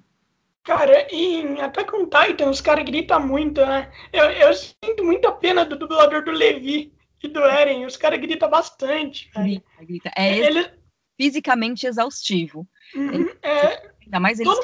[0.64, 3.90] Cara, e até com Titan, os caras gritam muito, né?
[4.12, 6.92] Eu, eu sinto muita pena do dublador do Levi
[7.24, 7.86] e do Eren.
[7.86, 9.30] Os caras gritam bastante.
[9.34, 10.12] Grita, grita.
[10.14, 10.70] É ele...
[11.18, 12.68] fisicamente exaustivo.
[12.94, 13.92] Uhum, ele, é...
[14.04, 14.58] Ainda mais eles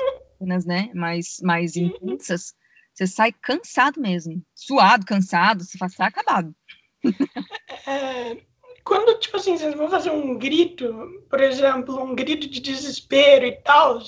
[0.44, 1.86] máquinas, né, mais, mais uhum.
[1.86, 2.54] intensas,
[2.94, 4.44] você sai cansado mesmo.
[4.54, 6.54] Suado, cansado, se passar, acabado.
[7.86, 8.38] É,
[8.84, 13.52] quando, tipo assim, vocês vão fazer um grito, por exemplo, um grito de desespero e
[13.62, 14.00] tal,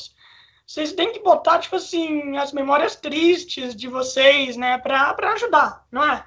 [0.65, 5.85] vocês têm que botar, tipo assim, as memórias tristes de vocês, né, pra, pra ajudar,
[5.91, 6.25] não é?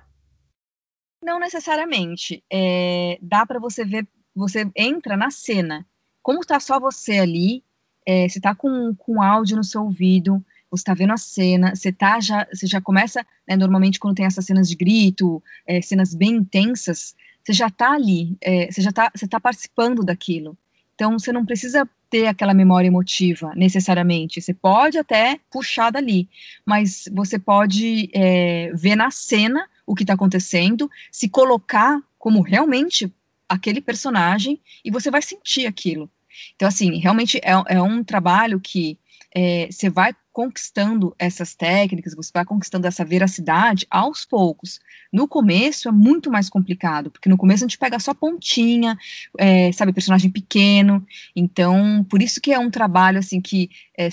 [1.23, 2.44] Não necessariamente.
[2.53, 5.87] É, dá para você ver, você entra na cena.
[6.23, 7.64] Como tá só você ali,
[8.09, 11.92] é, você está com, com áudio no seu ouvido, você está vendo a cena, você
[11.92, 16.14] tá já, você já começa, né, normalmente quando tem essas cenas de grito, é, cenas
[16.14, 20.57] bem intensas, você já está ali, é, você já está, você tá participando daquilo.
[20.94, 24.40] Então você não precisa ter aquela memória emotiva necessariamente.
[24.40, 26.31] Você pode até puxar dali,
[26.64, 33.12] mas você pode é, ver na cena o que está acontecendo, se colocar como realmente
[33.47, 36.11] aquele personagem e você vai sentir aquilo.
[36.55, 38.98] Então, assim, realmente é, é um trabalho que
[39.35, 44.79] é, você vai conquistando essas técnicas, você vai conquistando essa veracidade aos poucos.
[45.12, 48.96] No começo é muito mais complicado, porque no começo a gente pega só pontinha,
[49.37, 51.05] é, sabe, personagem pequeno.
[51.35, 54.09] Então, por isso que é um trabalho assim que é,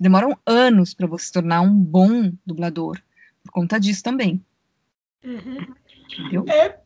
[0.00, 3.00] demoram anos para você se tornar um bom dublador,
[3.44, 4.44] por conta disso também.
[5.24, 5.58] Uhum.
[6.18, 6.44] Entendeu?
[6.48, 6.81] É,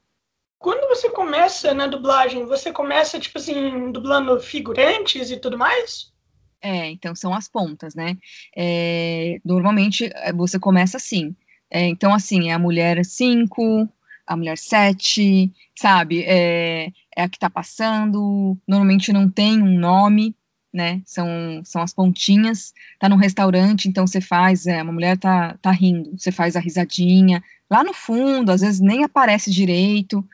[0.66, 6.12] quando você começa na dublagem, você começa, tipo assim, dublando figurantes e tudo mais?
[6.60, 8.16] É, então são as pontas, né?
[8.56, 11.36] É, normalmente é, você começa assim.
[11.70, 13.88] É, então, assim, é a mulher 5,
[14.26, 16.24] a mulher 7, sabe?
[16.24, 18.58] É, é a que tá passando.
[18.66, 20.34] Normalmente não tem um nome,
[20.74, 21.00] né?
[21.06, 22.74] São, são as pontinhas.
[22.98, 26.60] Tá num restaurante, então você faz, é, uma mulher tá, tá rindo, você faz a
[26.60, 27.40] risadinha.
[27.70, 30.26] Lá no fundo, às vezes nem aparece direito.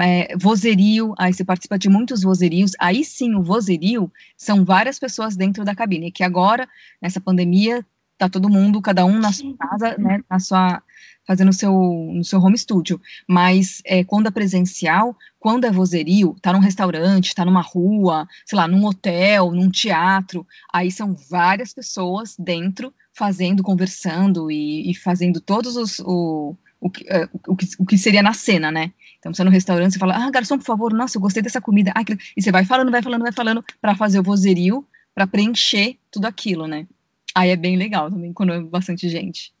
[0.00, 2.72] É, vozerio, aí você participa de muitos vozerios.
[2.78, 6.10] Aí sim, o vozerio são várias pessoas dentro da cabine.
[6.10, 6.68] Que agora,
[7.00, 7.84] nessa pandemia,
[8.18, 10.22] tá todo mundo, cada um na sua casa, né?
[10.30, 10.82] Na sua
[11.26, 11.72] fazendo o seu,
[12.14, 13.00] no seu home studio.
[13.28, 18.56] Mas é, quando é presencial, quando é vozerio, tá num restaurante, tá numa rua, sei
[18.56, 25.40] lá, num hotel, num teatro, aí são várias pessoas dentro fazendo, conversando e, e fazendo
[25.40, 28.92] todos os o, o, que, uh, o, que, o que seria na cena, né?
[29.18, 31.60] Então, você é no restaurante, você fala, ah, garçom, por favor, nossa, eu gostei dessa
[31.60, 31.92] comida.
[31.94, 32.02] Ah,
[32.36, 36.26] e você vai falando, vai falando, vai falando, para fazer o vozerio, para preencher tudo
[36.26, 36.86] aquilo, né?
[37.34, 39.54] Aí é bem legal também, quando é bastante gente.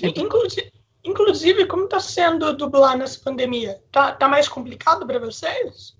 [0.00, 0.72] É inclusive,
[1.04, 3.82] Inclusive, como está sendo dublar nessa pandemia?
[3.90, 5.96] Tá, tá mais complicado para vocês?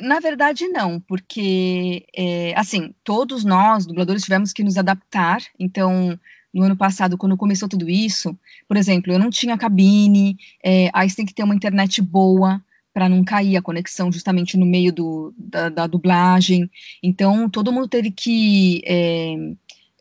[0.00, 5.42] Na verdade, não, porque, é, assim, todos nós, dubladores, tivemos que nos adaptar.
[5.58, 6.18] Então,
[6.52, 8.36] no ano passado, quando começou tudo isso,
[8.68, 12.62] por exemplo, eu não tinha cabine, é, aí você tem que ter uma internet boa
[12.92, 16.70] para não cair a conexão justamente no meio do, da, da dublagem.
[17.02, 19.34] Então, todo mundo teve que é,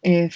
[0.04, 0.30] é,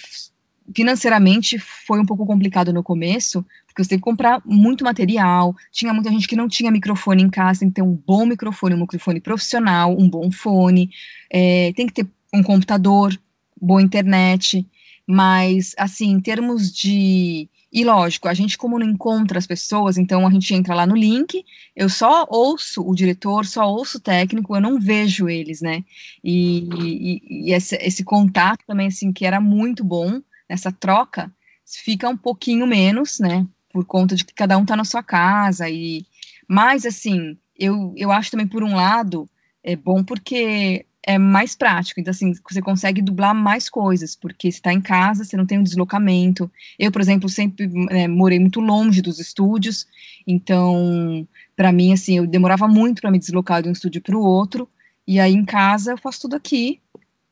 [0.74, 5.94] financeiramente foi um pouco complicado no começo, porque você teve que comprar muito material, tinha
[5.94, 8.80] muita gente que não tinha microfone em casa, tem que ter um bom microfone, um
[8.80, 10.90] microfone profissional, um bom fone,
[11.30, 13.18] é, tem que ter um computador,
[13.62, 14.66] boa internet,
[15.08, 20.26] mas, assim, em termos de E lógico, a gente como não encontra as pessoas, então
[20.26, 24.56] a gente entra lá no link, eu só ouço o diretor, só ouço o técnico,
[24.56, 25.84] eu não vejo eles, né?
[26.24, 31.32] E, e, e esse, esse, contato também, assim, que era muito bom, nessa troca,
[31.66, 33.46] fica um pouquinho menos, né?
[33.72, 36.06] Por conta de que cada um tá na sua casa e...
[36.48, 39.30] Mas, assim, eu, eu acho também, por um lado,
[39.64, 42.00] é bom porque é mais prático.
[42.00, 45.60] Então, assim, você consegue dublar mais coisas, porque você está em casa, você não tem
[45.60, 46.52] um deslocamento.
[46.80, 49.86] Eu, por exemplo, sempre é, morei muito longe dos estúdios,
[50.26, 54.22] então, para mim, assim, eu demorava muito para me deslocar de um estúdio para o
[54.22, 54.68] outro,
[55.08, 56.82] e aí em casa eu faço tudo aqui.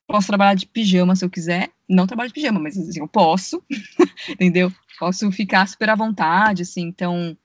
[0.06, 3.64] Posso trabalhar de pijama se eu quiser, não trabalho de pijama, mas assim, eu posso,
[4.30, 4.72] entendeu?
[5.00, 7.36] Posso ficar super à vontade, assim, então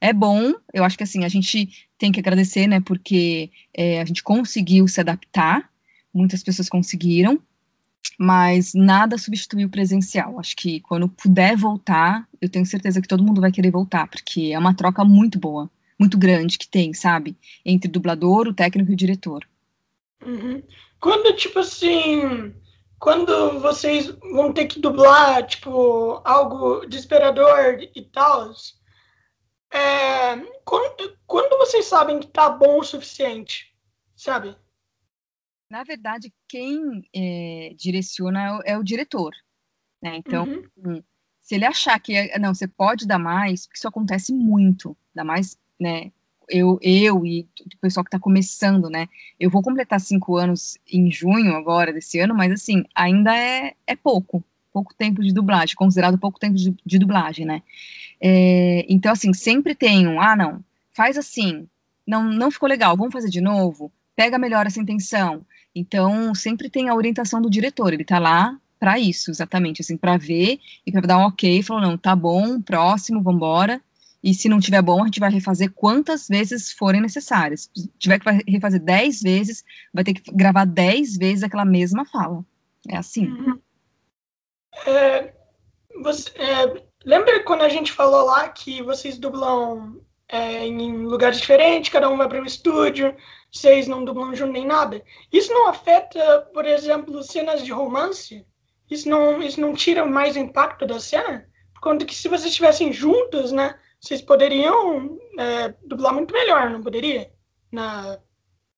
[0.00, 4.04] é bom, eu acho que assim, a gente tem que agradecer, né, porque é, a
[4.04, 5.70] gente conseguiu se adaptar,
[6.12, 7.40] muitas pessoas conseguiram,
[8.18, 10.38] mas nada substituiu o presencial.
[10.38, 14.50] Acho que quando puder voltar, eu tenho certeza que todo mundo vai querer voltar, porque
[14.52, 17.36] é uma troca muito boa, muito grande que tem, sabe?
[17.64, 19.46] Entre dublador, o técnico e o diretor.
[20.24, 20.62] Uhum.
[21.00, 22.52] Quando, tipo assim,
[22.98, 28.52] quando vocês vão ter que dublar, tipo, algo desesperador e tal,
[29.70, 33.72] é, quando, quando vocês sabem que tá bom o suficiente,
[34.16, 34.56] sabe?
[35.70, 39.32] Na verdade, quem é, direciona é o, é o, diretor,
[40.02, 40.16] né?
[40.16, 41.02] Então, uhum.
[41.40, 45.22] se ele achar que é, não, você pode dar mais, porque isso acontece muito, dá
[45.22, 46.10] mais, né?
[46.48, 49.06] Eu, eu e o pessoal que está começando, né?
[49.38, 53.94] Eu vou completar cinco anos em junho agora desse ano, mas assim, ainda é, é
[53.94, 57.62] pouco, pouco tempo de dublagem, considerado pouco tempo de, de dublagem, né?
[58.18, 61.68] É, então, assim, sempre tem um, ah, não, faz assim,
[62.06, 65.46] não, não ficou legal, vamos fazer de novo, pega melhor essa intenção.
[65.78, 70.16] Então, sempre tem a orientação do diretor, ele está lá para isso, exatamente, assim, para
[70.16, 73.80] ver e para dar um ok, falou, não, tá bom, próximo, vamos embora.
[74.22, 77.70] E se não tiver bom, a gente vai refazer quantas vezes forem necessárias.
[77.74, 79.64] Se tiver que refazer dez vezes,
[79.94, 82.44] vai ter que gravar dez vezes aquela mesma fala.
[82.88, 83.28] É assim.
[83.28, 83.60] Uhum.
[84.86, 85.32] É,
[86.02, 91.90] você, é, lembra quando a gente falou lá que vocês dublam é, em lugares diferentes,
[91.90, 93.16] cada um vai para um estúdio,
[93.50, 95.02] vocês não dublam junto nem nada.
[95.32, 98.46] Isso não afeta, por exemplo, cenas de romance?
[98.90, 101.48] Isso não, isso não tira mais o impacto da cena?
[101.74, 106.82] Por conta que se vocês estivessem juntos, né, vocês poderiam é, dublar muito melhor, não
[106.82, 107.30] poderia?
[107.72, 108.18] Na...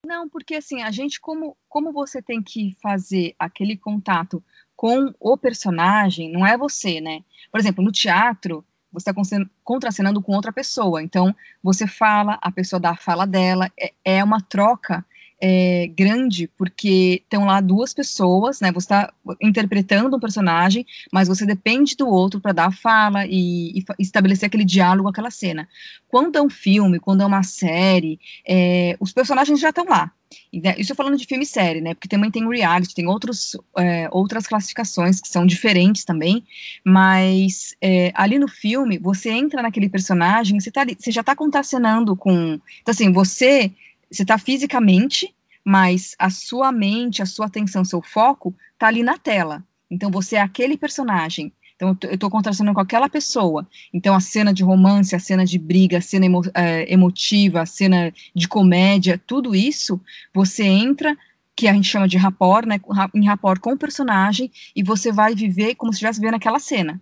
[0.05, 4.43] Não, porque assim, a gente, como, como você tem que fazer aquele contato
[4.75, 7.23] com o personagem, não é você, né?
[7.53, 11.03] Por exemplo, no teatro, você está contracenando com outra pessoa.
[11.03, 15.05] Então, você fala, a pessoa dá a fala dela, é, é uma troca
[15.41, 18.71] é, grande, porque estão lá duas pessoas, né?
[18.73, 23.79] Você está interpretando um personagem, mas você depende do outro para dar a fala e,
[23.79, 25.69] e, estabelecer aquele diálogo, aquela cena.
[26.09, 30.13] Quando é um filme, quando é uma série, é, os personagens já estão lá.
[30.53, 31.95] Né, isso falando de filme e série, né?
[31.95, 36.45] Porque também tem reality, tem outros, é, outras classificações que são diferentes também,
[36.85, 41.35] mas é, ali no filme, você entra naquele personagem, você, tá ali, você já está
[41.35, 42.61] contracenando com.
[42.81, 43.73] Então, assim, você
[44.11, 49.17] você está fisicamente, mas a sua mente, a sua atenção, seu foco está ali na
[49.17, 49.63] tela.
[49.91, 51.53] Então você é aquele personagem.
[51.77, 53.67] Então eu estou contracenando com aquela pessoa.
[53.93, 57.67] Então a cena de romance, a cena de briga, a cena emo, é, emotiva, a
[57.67, 60.01] cena de comédia, tudo isso
[60.35, 61.17] você entra
[61.57, 62.81] que a gente chama de rapport, né,
[63.15, 67.01] em rapport com o personagem, e você vai viver como se estivesse vendo aquela cena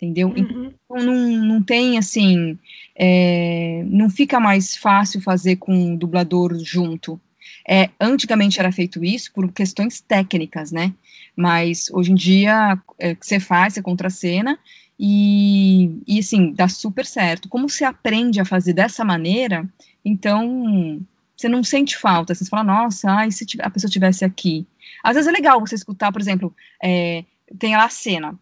[0.00, 0.28] entendeu?
[0.28, 0.72] Uhum.
[0.84, 2.58] Então, não, não tem, assim,
[2.96, 7.20] é, não fica mais fácil fazer com o dublador junto.
[7.68, 10.94] É, antigamente era feito isso por questões técnicas, né?
[11.36, 14.58] Mas hoje em dia, é, você faz, você contracena,
[14.98, 17.48] e, e assim, dá super certo.
[17.48, 19.68] Como você aprende a fazer dessa maneira,
[20.04, 21.00] então
[21.34, 24.66] você não sente falta, você fala, nossa, ai, se a pessoa estivesse aqui.
[25.02, 27.24] Às vezes é legal você escutar, por exemplo, é,
[27.58, 28.38] tem lá a cena,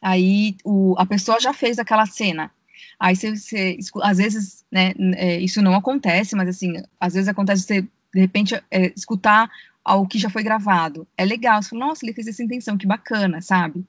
[0.00, 2.50] Aí o, a pessoa já fez aquela cena.
[2.98, 7.62] Aí você, você às vezes, né, é, isso não acontece, mas assim, às vezes acontece
[7.62, 9.50] você, de repente, é, escutar
[9.84, 11.06] ao que já foi gravado.
[11.16, 13.84] É legal, você fala, nossa, ele fez essa intenção, que bacana, sabe?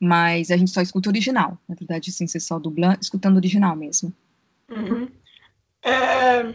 [0.00, 1.58] Mas a gente só escuta o original.
[1.68, 4.12] Na verdade, sim, você só dubla escutando o original mesmo.
[4.68, 5.08] Uhum.
[5.82, 6.54] É,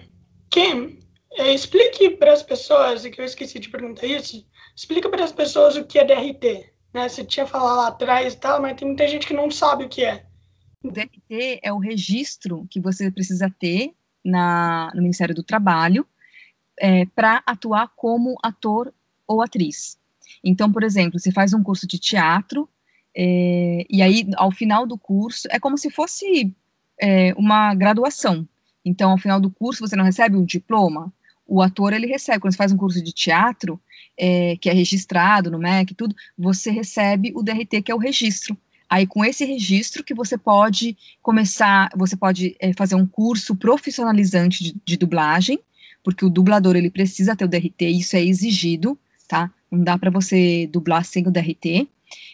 [0.49, 0.99] Kim,
[1.33, 4.45] é, explique para as pessoas, e que eu esqueci de perguntar isso,
[4.75, 7.07] explica para as pessoas o que é DRT né?
[7.07, 9.89] Você tinha falado lá atrás e tal, mas tem muita gente que não sabe o
[9.89, 10.25] que é.
[10.83, 16.05] O DRT é o registro que você precisa ter na, no Ministério do Trabalho
[16.79, 18.93] é, para atuar como ator
[19.27, 19.97] ou atriz.
[20.43, 22.69] Então, por exemplo, você faz um curso de teatro,
[23.15, 26.55] É, e aí, ao final do curso, é como se fosse
[27.01, 28.47] é, uma graduação.
[28.85, 31.11] Então, ao final do curso, você não recebe um diploma.
[31.49, 33.81] O ator, ele recebe, quando você faz um curso de teatro,
[34.15, 38.55] é, que é registrado no MEC tudo, você recebe o DRT, que é o registro.
[38.87, 44.63] Aí, com esse registro, que você pode começar, você pode é, fazer um curso profissionalizante
[44.63, 45.59] de, de, dublagem,
[46.03, 48.97] porque o dublador, ele precisa ter o DRT, isso é exigido,
[49.27, 49.51] tá?
[49.71, 51.87] Não dá para você dublar sem o DRT.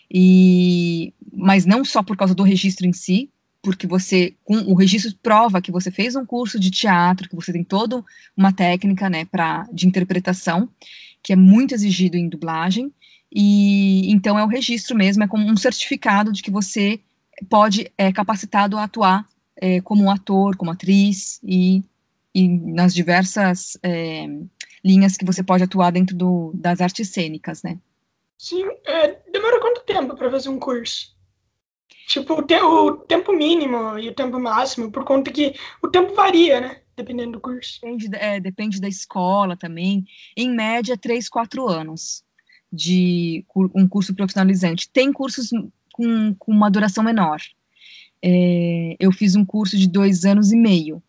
[0.09, 3.29] E, mas não só por causa do registro em si,
[3.65, 7.51] porque você, com o registro prova que você fez um curso de teatro, que você
[7.51, 8.05] tem toda
[8.37, 10.69] uma técnica, né, pra, de interpretação,
[11.23, 12.93] que é muito exigido em dublagem,
[13.33, 16.99] e então é o registro mesmo, é como um certificado de que você
[17.49, 21.83] pode, é capacitado a atuar é, como um ator, como atriz, e,
[22.35, 24.27] e nas diversas é,
[24.83, 27.79] linhas que você pode atuar dentro do, das artes cênicas, né.
[28.37, 31.14] Sim, é, demora quanto tempo para fazer um curso?
[32.07, 36.13] Tipo, o, te, o, tempo mínimo e o tempo máximo, por conta que o tempo
[36.13, 36.81] varia, né?
[36.95, 37.79] Dependendo do curso.
[37.81, 40.05] Depende, é, depende da escola também.
[40.37, 42.23] Em média, três, quatro anos
[42.71, 44.89] de um curso profissionalizante.
[44.89, 45.49] Tem cursos
[45.91, 47.39] com, com uma duração menor.
[48.21, 51.01] É, eu fiz um curso de dois anos e meio.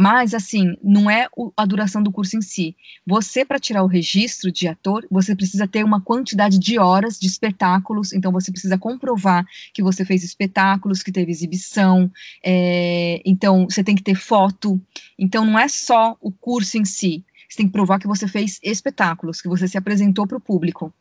[0.00, 2.74] Mas, assim, não é a duração do curso em si.
[3.06, 7.26] Você, para tirar o registro de ator, você precisa ter uma quantidade de horas de
[7.26, 9.44] espetáculos, então você precisa comprovar
[9.74, 12.10] que você fez espetáculos, que teve exibição,
[12.42, 14.80] é, então você tem que ter foto.
[15.18, 18.58] Então, não é só o curso em si, você tem que provar que você fez
[18.62, 20.94] espetáculos, que você se apresentou para o público.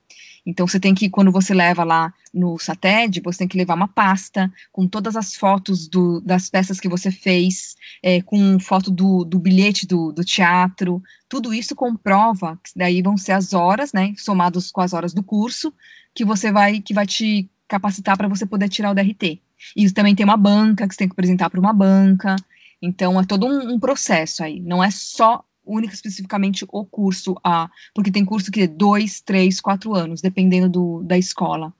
[0.45, 3.87] Então, você tem que, quando você leva lá no SATED, você tem que levar uma
[3.87, 9.23] pasta com todas as fotos do, das peças que você fez, é, com foto do,
[9.23, 11.01] do bilhete do, do, teatro.
[11.27, 15.23] Tudo isso comprova, que daí vão ser as horas, né, somados com as horas do
[15.23, 15.73] curso,
[16.13, 19.41] que você vai, que vai te capacitar para você poder tirar o DRT.
[19.75, 22.35] E também tem uma banca, que você tem que apresentar para uma banca.
[22.81, 24.59] Então, é todo um, um processo aí.
[24.59, 29.61] Não é só única especificamente o curso A, porque tem curso que é dois, três,
[29.61, 31.73] quatro anos, dependendo do, da escola.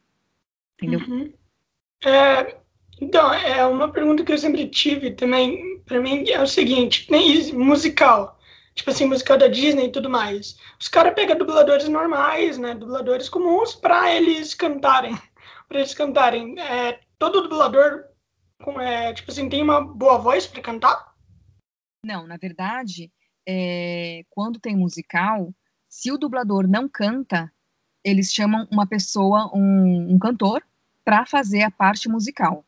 [0.75, 0.99] Entendeu?
[0.99, 1.33] Uhum.
[2.05, 2.55] É,
[3.01, 7.53] então, é uma pergunta que eu sempre tive também, para mim, é o seguinte, nem
[7.53, 8.39] musical,
[8.75, 10.57] tipo assim, musical da Disney e tudo mais.
[10.79, 15.17] Os caras pegam dubladores normais, né, dubladores comuns, para eles cantarem,
[15.67, 16.59] para eles cantarem.
[16.59, 18.05] É, todo dublador,
[18.79, 21.13] é, tipo assim, tem uma boa voz para cantar?
[22.03, 23.11] Não, na verdade,
[23.51, 25.51] é, quando tem musical,
[25.87, 27.51] se o dublador não canta,
[28.03, 30.61] eles chamam uma pessoa, um, um cantor,
[31.03, 32.63] para fazer a parte musical.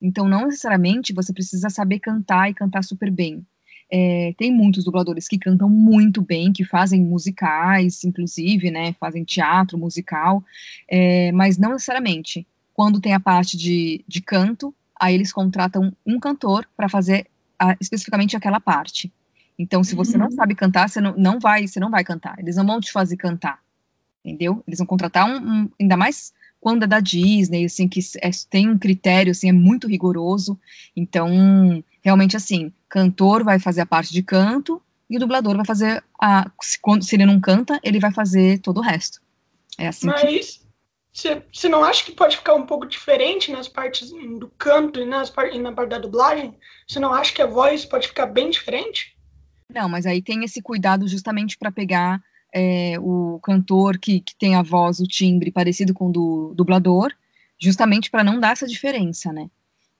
[0.00, 3.44] Então, não necessariamente você precisa saber cantar e cantar super bem.
[3.92, 9.76] É, tem muitos dubladores que cantam muito bem, que fazem musicais, inclusive, né, fazem teatro
[9.76, 10.44] musical,
[10.88, 12.46] é, mas não necessariamente.
[12.72, 17.26] Quando tem a parte de, de canto, aí eles contratam um cantor para fazer
[17.58, 19.12] a, especificamente aquela parte.
[19.60, 20.32] Então, se você não uhum.
[20.32, 22.38] sabe cantar, você não, não vai, você não vai cantar.
[22.38, 23.60] Eles não vão te fazer cantar,
[24.24, 24.64] entendeu?
[24.66, 28.70] Eles vão contratar um, um ainda mais quando é da Disney, assim, que é, tem
[28.70, 30.58] um critério, assim, é muito rigoroso.
[30.96, 36.02] Então, realmente, assim, cantor vai fazer a parte de canto e o dublador vai fazer
[36.18, 39.20] a, se, quando, se ele não canta, ele vai fazer todo o resto.
[39.76, 40.64] É assim Mas,
[41.12, 45.30] você não acha que pode ficar um pouco diferente nas partes do canto e, nas,
[45.52, 46.56] e na parte da dublagem?
[46.88, 49.19] Você não acha que a voz pode ficar bem diferente?
[49.74, 54.54] Não, mas aí tem esse cuidado justamente para pegar é, o cantor que, que tem
[54.54, 57.12] a voz, o timbre parecido com o do dublador,
[57.58, 59.48] justamente para não dar essa diferença, né?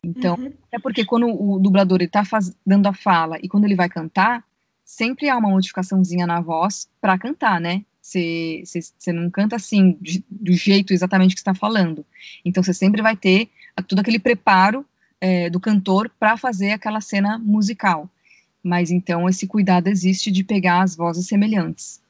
[0.02, 0.52] Então, uhum.
[0.72, 2.22] é porque quando o dublador está
[2.66, 4.42] dando a fala e quando ele vai cantar,
[4.84, 7.84] sempre há uma modificaçãozinha na voz para cantar, né?
[8.02, 12.04] Você não canta assim, de, do jeito exatamente que está falando.
[12.44, 13.50] Então, você sempre vai ter
[13.86, 14.84] todo aquele preparo
[15.20, 18.08] é, do cantor para fazer aquela cena musical.
[18.62, 22.02] Mas então esse cuidado existe de pegar as vozes semelhantes.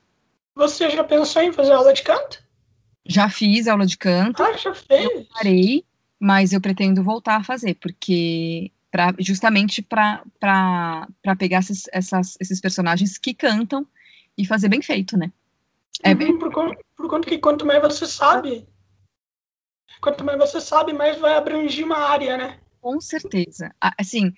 [0.54, 2.42] Você já pensou em fazer aula de canto?
[3.06, 4.42] Já fiz aula de canto.
[4.42, 5.04] Ah, já fez?
[5.04, 5.84] Eu parei,
[6.18, 10.24] mas eu pretendo voltar a fazer, porque pra, justamente para
[11.38, 13.86] pegar esses, essas, esses personagens que cantam
[14.36, 15.32] e fazer bem feito, né?
[16.02, 16.38] É uhum, bem...
[16.38, 16.50] por,
[16.96, 18.66] por conta que quanto mais você sabe,
[20.00, 22.58] quanto mais você sabe, mais vai abranger uma área, né?
[22.80, 23.74] Com certeza.
[23.98, 24.32] Assim,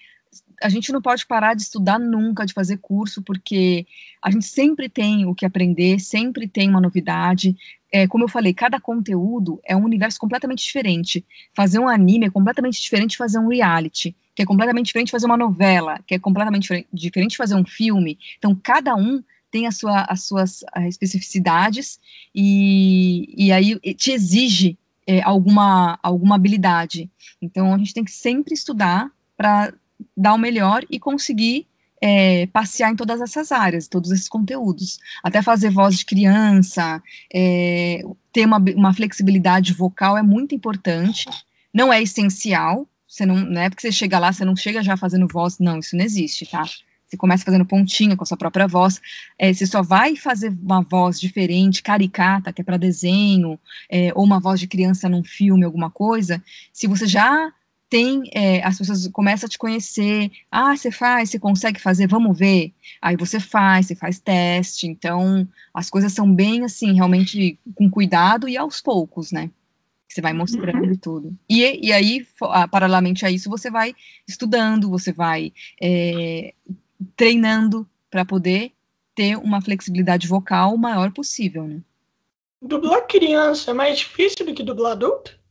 [0.62, 3.86] a gente não pode parar de estudar nunca, de fazer curso, porque
[4.22, 7.56] a gente sempre tem o que aprender, sempre tem uma novidade.
[7.92, 11.24] É, como eu falei, cada conteúdo é um universo completamente diferente.
[11.54, 15.12] Fazer um anime é completamente diferente de fazer um reality, que é completamente diferente de
[15.12, 18.18] fazer uma novela, que é completamente diferente de fazer um filme.
[18.38, 22.00] Então, cada um tem a sua, as suas especificidades
[22.34, 27.10] e, e aí te exige é, alguma, alguma habilidade.
[27.40, 29.74] Então, a gente tem que sempre estudar para
[30.16, 31.66] dar o melhor e conseguir
[32.02, 34.98] é, passear em todas essas áreas, todos esses conteúdos.
[35.22, 37.00] Até fazer voz de criança,
[37.32, 41.26] é, ter uma, uma flexibilidade vocal é muito importante.
[41.72, 44.96] Não é essencial, você não, não é porque você chega lá, você não chega já
[44.96, 46.64] fazendo voz, não, isso não existe, tá?
[47.06, 48.98] Você começa fazendo pontinha com a sua própria voz,
[49.38, 54.24] é, você só vai fazer uma voz diferente, caricata, que é para desenho, é, ou
[54.24, 56.42] uma voz de criança num filme, alguma coisa,
[56.72, 57.52] se você já
[57.92, 62.38] tem, é, as pessoas começam a te conhecer, ah, você faz, você consegue fazer, vamos
[62.38, 62.72] ver,
[63.02, 68.48] aí você faz, você faz teste, então as coisas são bem assim, realmente com cuidado
[68.48, 69.50] e aos poucos, né,
[70.08, 70.96] você vai mostrando uhum.
[70.96, 72.26] tudo, e, e aí,
[72.70, 73.94] paralelamente a isso, você vai
[74.26, 76.54] estudando, você vai é,
[77.14, 78.72] treinando para poder
[79.14, 81.82] ter uma flexibilidade vocal o maior possível, né.
[82.62, 85.41] Dublar criança é mais difícil do que dublar adulto?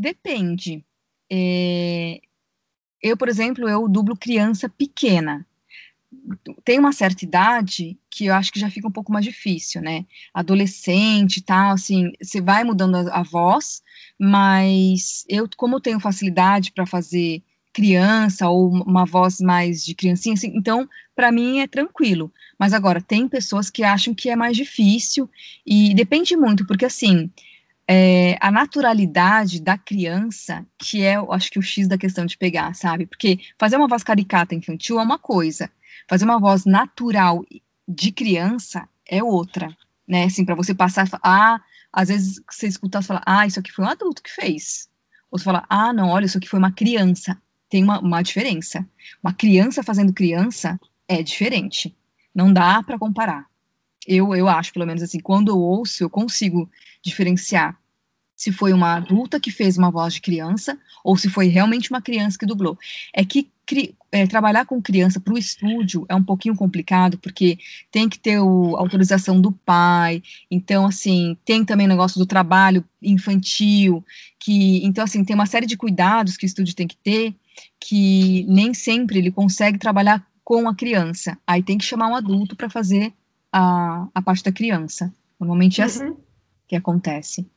[0.00, 0.82] Depende.
[1.30, 2.20] É,
[3.02, 5.46] eu, por exemplo, eu dublo criança pequena.
[6.64, 10.06] Tem uma certa idade que eu acho que já fica um pouco mais difícil, né?
[10.32, 13.82] Adolescente e tal, assim, você vai mudando a, a voz,
[14.18, 17.42] mas eu, como eu tenho facilidade para fazer
[17.72, 22.32] criança ou uma voz mais de criancinha, assim, então para mim é tranquilo.
[22.58, 25.30] Mas agora tem pessoas que acham que é mais difícil
[25.64, 27.30] e depende muito, porque assim
[27.92, 32.38] é, a naturalidade da criança, que é, eu acho que o X da questão de
[32.38, 33.04] pegar, sabe?
[33.04, 35.68] Porque fazer uma voz caricata infantil é uma coisa,
[36.08, 37.44] fazer uma voz natural
[37.88, 39.76] de criança é outra,
[40.06, 40.22] né?
[40.22, 41.60] Assim, para você passar, ah,
[41.92, 44.88] às vezes você escuta e fala, ah, isso aqui foi um adulto que fez.
[45.28, 47.36] Ou você fala, ah, não, olha, isso aqui foi uma criança.
[47.68, 48.86] Tem uma, uma diferença.
[49.20, 50.78] Uma criança fazendo criança
[51.08, 51.96] é diferente.
[52.32, 53.49] Não dá para comparar.
[54.06, 56.70] Eu, eu acho, pelo menos assim, quando eu ouço, eu consigo
[57.02, 57.78] diferenciar
[58.40, 62.00] se foi uma adulta que fez uma voz de criança ou se foi realmente uma
[62.00, 62.78] criança que dublou.
[63.14, 63.50] É que
[64.10, 67.58] é, trabalhar com criança para o estúdio é um pouquinho complicado, porque
[67.90, 72.82] tem que ter a autorização do pai, então, assim, tem também o negócio do trabalho
[73.02, 74.04] infantil,
[74.38, 77.34] que, então, assim, tem uma série de cuidados que o estúdio tem que ter,
[77.78, 82.56] que nem sempre ele consegue trabalhar com a criança, aí tem que chamar um adulto
[82.56, 83.12] para fazer
[83.52, 85.12] a, a parte da criança.
[85.38, 86.16] Normalmente é assim uhum.
[86.68, 87.48] que acontece.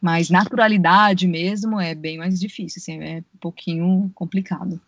[0.00, 4.80] Mas naturalidade mesmo é bem mais difícil, assim, é um pouquinho complicado.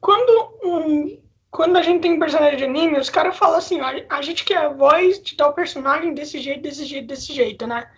[0.00, 1.18] Quando, um,
[1.50, 4.44] quando a gente tem um personagem de anime, os caras falam assim, a, a gente
[4.44, 7.88] quer a voz de tal personagem desse jeito, desse jeito, desse jeito, né?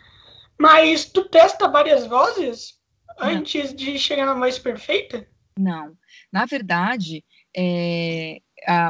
[0.58, 2.78] Mas tu testa várias vozes
[3.18, 3.76] antes Não.
[3.76, 5.26] de chegar na voz perfeita?
[5.58, 5.96] Não.
[6.32, 7.24] Na verdade,
[7.56, 8.40] é,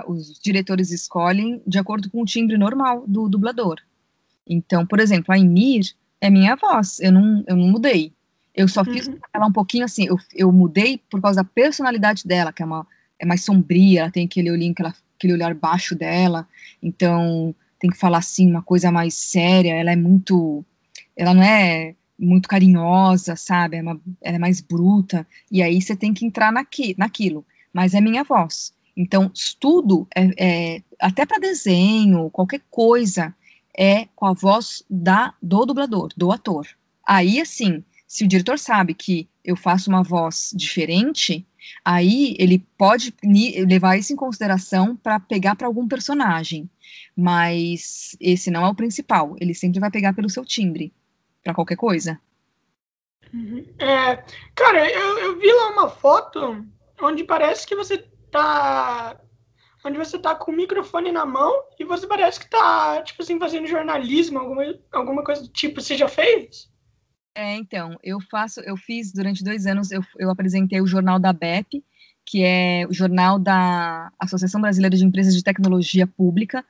[0.06, 3.76] os diretores escolhem de acordo com o timbre normal do dublador.
[4.46, 8.12] Então, por exemplo, a Emir, é minha voz, eu não, eu não mudei.
[8.54, 9.18] Eu só fiz uhum.
[9.32, 12.86] ela um pouquinho assim, eu, eu mudei por causa da personalidade dela, que é, uma,
[13.18, 16.48] é mais sombria, ela tem aquele olhinho, aquela, aquele olhar baixo dela,
[16.82, 20.64] então tem que falar assim, uma coisa mais séria, ela é muito,
[21.16, 25.94] ela não é muito carinhosa, sabe, é uma, ela é mais bruta, e aí você
[25.94, 28.72] tem que entrar naqui, naquilo, mas é minha voz.
[28.98, 33.32] Então, estudo, é, é até para desenho, qualquer coisa,
[33.72, 36.66] é com a voz da, do dublador, do ator.
[37.06, 41.46] Aí, assim, se o diretor sabe que eu faço uma voz diferente,
[41.84, 43.14] aí ele pode
[43.68, 46.68] levar isso em consideração para pegar para algum personagem.
[47.16, 49.36] Mas esse não é o principal.
[49.40, 50.92] Ele sempre vai pegar pelo seu timbre,
[51.44, 52.20] para qualquer coisa.
[53.32, 53.64] Uhum.
[53.78, 54.24] É,
[54.56, 56.66] cara, eu, eu vi lá uma foto
[57.00, 59.20] onde parece que você tá
[59.84, 63.38] onde você tá com o microfone na mão e você parece que tá, tipo assim,
[63.38, 65.80] fazendo jornalismo, alguma, alguma coisa do tipo.
[65.80, 66.70] Você já fez?
[67.34, 71.32] É, então, eu faço, eu fiz durante dois anos, eu, eu apresentei o jornal da
[71.32, 71.84] BEP,
[72.24, 76.64] que é o jornal da Associação Brasileira de Empresas de Tecnologia Pública,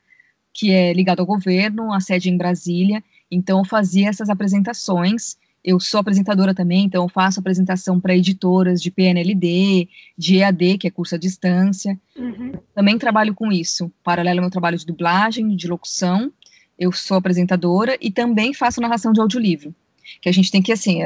[0.52, 3.02] que é ligado ao governo, a sede em Brasília.
[3.30, 8.80] Então, eu fazia essas apresentações eu sou apresentadora também, então eu faço apresentação para editoras
[8.80, 11.98] de PNLD, de EAD, que é curso à distância.
[12.16, 12.52] Uhum.
[12.74, 16.32] Também trabalho com isso, paralelo ao meu trabalho de dublagem, de locução.
[16.78, 19.74] Eu sou apresentadora e também faço narração de audiolivro.
[20.22, 21.00] Que a gente tem que, assim,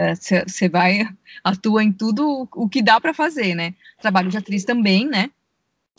[0.47, 1.09] você é, vai,
[1.43, 3.75] atua em tudo o que dá para fazer, né?
[4.01, 5.31] Trabalho de atriz também, né?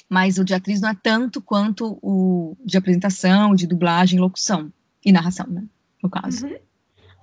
[0.08, 4.72] Mas o de atriz não é tanto quanto o de apresentação, de dublagem, locução
[5.04, 5.64] e narração, né?
[6.02, 6.46] No caso.
[6.46, 6.56] Uhum.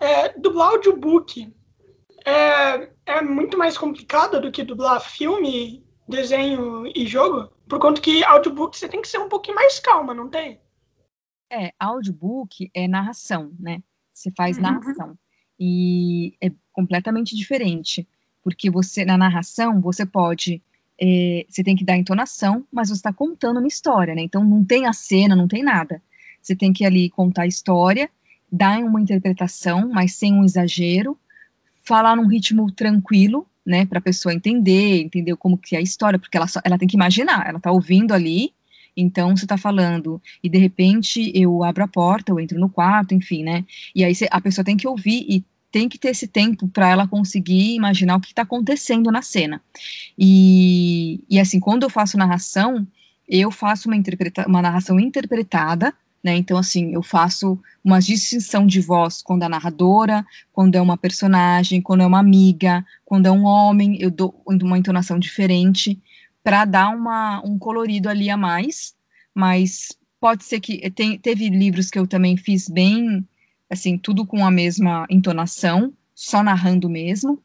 [0.01, 1.53] É, dublar audiobook
[2.25, 8.25] é, é muito mais complicado do que dublar filme, desenho e jogo, por conta que
[8.25, 10.61] audiobook você tem que ser um pouquinho mais calma, não tem?
[11.53, 13.83] É, audiobook é narração, né?
[14.13, 14.63] Você faz uhum.
[14.63, 15.19] narração.
[15.59, 18.09] E é completamente diferente,
[18.43, 20.63] porque você, na narração, você pode,
[20.99, 24.23] é, você tem que dar entonação, mas você está contando uma história, né?
[24.23, 26.03] Então não tem a cena, não tem nada.
[26.41, 28.11] Você tem que ali contar a história,
[28.51, 31.19] dar uma interpretação, mas sem um exagero,
[31.83, 36.19] falar num ritmo tranquilo, né, para a pessoa entender, entender como que é a história,
[36.19, 38.53] porque ela, só, ela tem que imaginar, ela está ouvindo ali,
[38.97, 43.15] então você está falando, e de repente eu abro a porta, eu entro no quarto,
[43.15, 46.69] enfim, né, e aí a pessoa tem que ouvir e tem que ter esse tempo
[46.69, 49.63] para ela conseguir imaginar o que está acontecendo na cena.
[50.19, 52.87] E, e assim, quando eu faço narração,
[53.29, 56.37] eu faço uma, interpreta uma narração interpretada, né?
[56.37, 61.81] Então, assim, eu faço uma distinção de voz quando é narradora, quando é uma personagem,
[61.81, 65.99] quando é uma amiga, quando é um homem, eu dou uma entonação diferente
[66.43, 68.95] para dar uma, um colorido ali a mais,
[69.35, 69.89] mas
[70.21, 73.27] pode ser que tem, teve livros que eu também fiz bem,
[73.69, 77.43] assim, tudo com a mesma entonação, só narrando mesmo.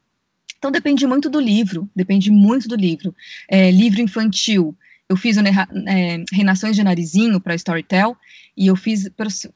[0.58, 3.14] Então depende muito do livro, depende muito do livro.
[3.48, 4.76] É, livro infantil,
[5.08, 8.16] eu fiz o é, Renações de Narizinho para Storytel,
[8.56, 9.08] e eu fiz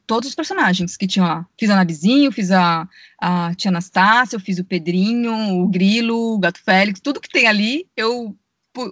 [0.05, 1.45] todos os personagens que tinham lá.
[1.59, 2.87] Fiz a Narizinho, fiz a,
[3.19, 7.47] a Tia Anastácia, eu fiz o Pedrinho, o Grilo, o Gato Félix, tudo que tem
[7.47, 8.35] ali, eu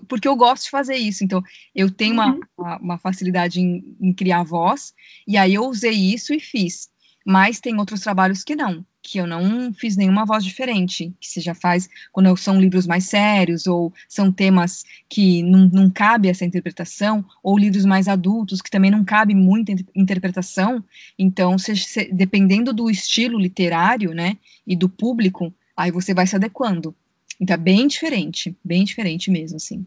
[0.10, 1.42] porque eu gosto de fazer isso, então
[1.74, 2.42] eu tenho uhum.
[2.58, 4.94] uma, uma, facilidade em, em criar voz,
[5.26, 6.89] e aí eu usei isso e fiz.
[7.26, 11.40] Mas tem outros trabalhos que não que eu não fiz nenhuma voz diferente, que você
[11.42, 16.46] já faz quando são livros mais sérios, ou são temas que não, não cabe essa
[16.46, 20.84] interpretação, ou livros mais adultos, que também não cabe muita interpretação,
[21.18, 26.36] então, cê, cê, dependendo do estilo literário, né, e do público, aí você vai se
[26.36, 26.96] adequando.
[27.40, 29.86] Então, é bem diferente, bem diferente mesmo, assim.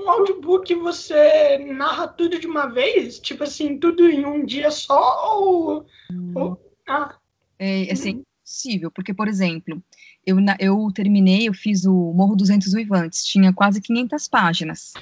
[0.00, 3.18] Um audiobook você narra tudo de uma vez?
[3.18, 5.86] Tipo assim, tudo em um dia só, ou...
[6.10, 6.32] Hum.
[6.34, 7.14] ou ah
[7.62, 9.82] é, assim, possível, porque, por exemplo,
[10.26, 14.92] eu, eu terminei, eu fiz o Morro 200 Uivantes, tinha quase 500 páginas.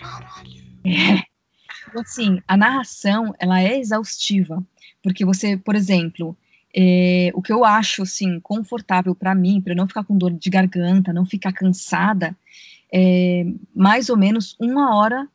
[0.84, 1.22] É.
[1.88, 4.62] Então, assim, a narração, ela é exaustiva,
[5.02, 6.36] porque você, por exemplo,
[6.74, 10.50] é, o que eu acho, assim, confortável para mim, para não ficar com dor de
[10.50, 12.36] garganta, não ficar cansada,
[12.92, 15.28] é mais ou menos uma hora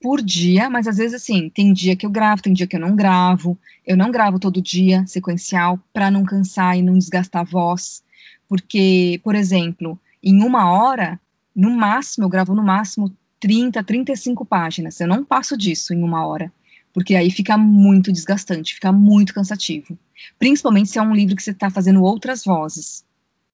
[0.00, 2.80] por dia, mas às vezes assim, tem dia que eu gravo, tem dia que eu
[2.80, 3.58] não gravo.
[3.84, 8.04] Eu não gravo todo dia sequencial para não cansar e não desgastar a voz,
[8.48, 11.20] porque, por exemplo, em uma hora,
[11.54, 15.00] no máximo, eu gravo no máximo 30, 35 páginas.
[15.00, 16.52] Eu não passo disso em uma hora,
[16.92, 19.98] porque aí fica muito desgastante, fica muito cansativo.
[20.38, 23.04] Principalmente se é um livro que você está fazendo outras vozes.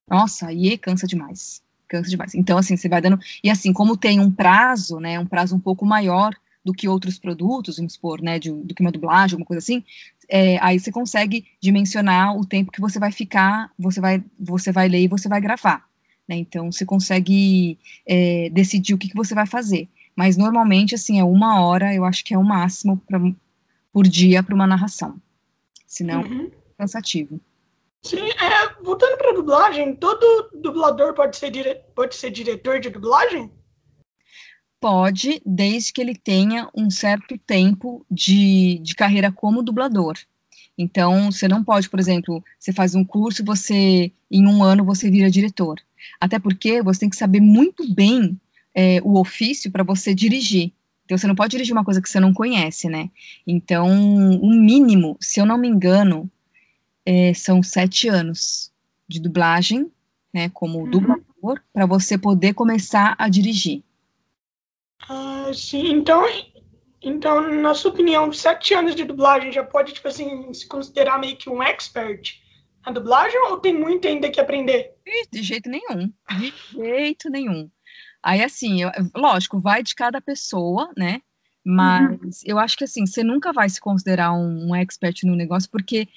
[0.09, 1.62] Nossa, aí cansa demais
[1.93, 2.35] cansa demais.
[2.35, 3.21] Então, assim, você vai dando.
[3.45, 6.35] E assim, como tem um prazo, né, um prazo um pouco maior
[6.65, 9.85] do que outros produtos, vamos supor, né, de, do que uma dublagem, alguma coisa assim,
[10.29, 14.89] é, aí você consegue dimensionar o tempo que você vai ficar, você vai, você vai
[14.89, 15.85] ler e você vai gravar.
[16.27, 19.89] Né, então, você consegue é, decidir o que, que você vai fazer.
[20.17, 23.21] Mas, normalmente, assim, é uma hora, eu acho que é o máximo pra,
[23.93, 25.17] por dia para uma narração.
[25.87, 26.51] Senão, uhum.
[26.79, 27.41] cansativo.
[28.05, 31.77] Sim, é, voltando para dublagem, todo dublador pode ser, dire...
[31.95, 33.51] pode ser diretor de dublagem?
[34.81, 40.19] Pode, desde que ele tenha um certo tempo de, de carreira como dublador.
[40.77, 45.09] Então, você não pode, por exemplo, você faz um curso, você em um ano você
[45.09, 45.79] vira diretor.
[46.21, 48.41] Até porque você tem que saber muito bem
[48.75, 50.73] é, o ofício para você dirigir.
[51.05, 53.09] Então, você não pode dirigir uma coisa que você não conhece, né?
[53.47, 53.89] Então,
[54.41, 56.29] o mínimo, se eu não me engano,
[57.05, 58.73] é, são sete anos
[59.09, 59.91] de dublagem,
[60.33, 60.91] né, como uhum.
[60.91, 63.83] dublador, para você poder começar a dirigir.
[65.09, 65.93] Ah, sim.
[65.93, 66.25] Então,
[67.03, 71.37] então, na sua opinião, sete anos de dublagem já pode, tipo assim, se considerar meio
[71.37, 72.41] que um expert
[72.87, 74.93] na dublagem ou tem muito ainda que aprender?
[75.31, 76.13] De jeito nenhum.
[76.39, 77.69] De jeito nenhum.
[78.23, 81.21] Aí, assim, eu, lógico, vai de cada pessoa, né?
[81.65, 82.31] Mas uhum.
[82.45, 86.09] eu acho que, assim, você nunca vai se considerar um, um expert no negócio, porque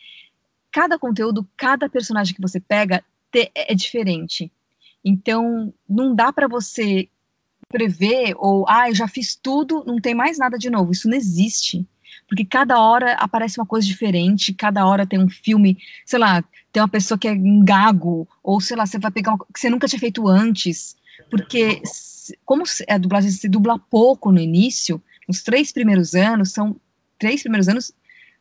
[0.76, 3.02] cada conteúdo, cada personagem que você pega
[3.32, 4.52] te, é diferente.
[5.02, 7.08] Então, não dá para você
[7.70, 10.92] prever ou, ah, eu já fiz tudo, não tem mais nada de novo.
[10.92, 11.88] Isso não existe.
[12.28, 16.84] Porque cada hora aparece uma coisa diferente, cada hora tem um filme, sei lá, tem
[16.84, 19.70] uma pessoa que é um gago, ou sei lá, você vai pegar uma que você
[19.70, 20.98] nunca tinha feito antes.
[21.32, 21.82] Porque,
[22.44, 26.76] como a dublagem se dubla pouco no início, nos três primeiros anos, são
[27.18, 27.94] três primeiros anos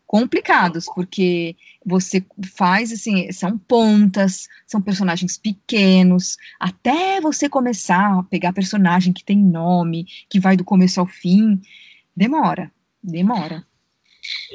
[0.07, 2.25] complicados, porque você
[2.57, 9.39] faz assim, são pontas, são personagens pequenos, até você começar a pegar personagem que tem
[9.39, 11.61] nome, que vai do começo ao fim,
[12.17, 12.71] demora,
[13.03, 13.67] demora.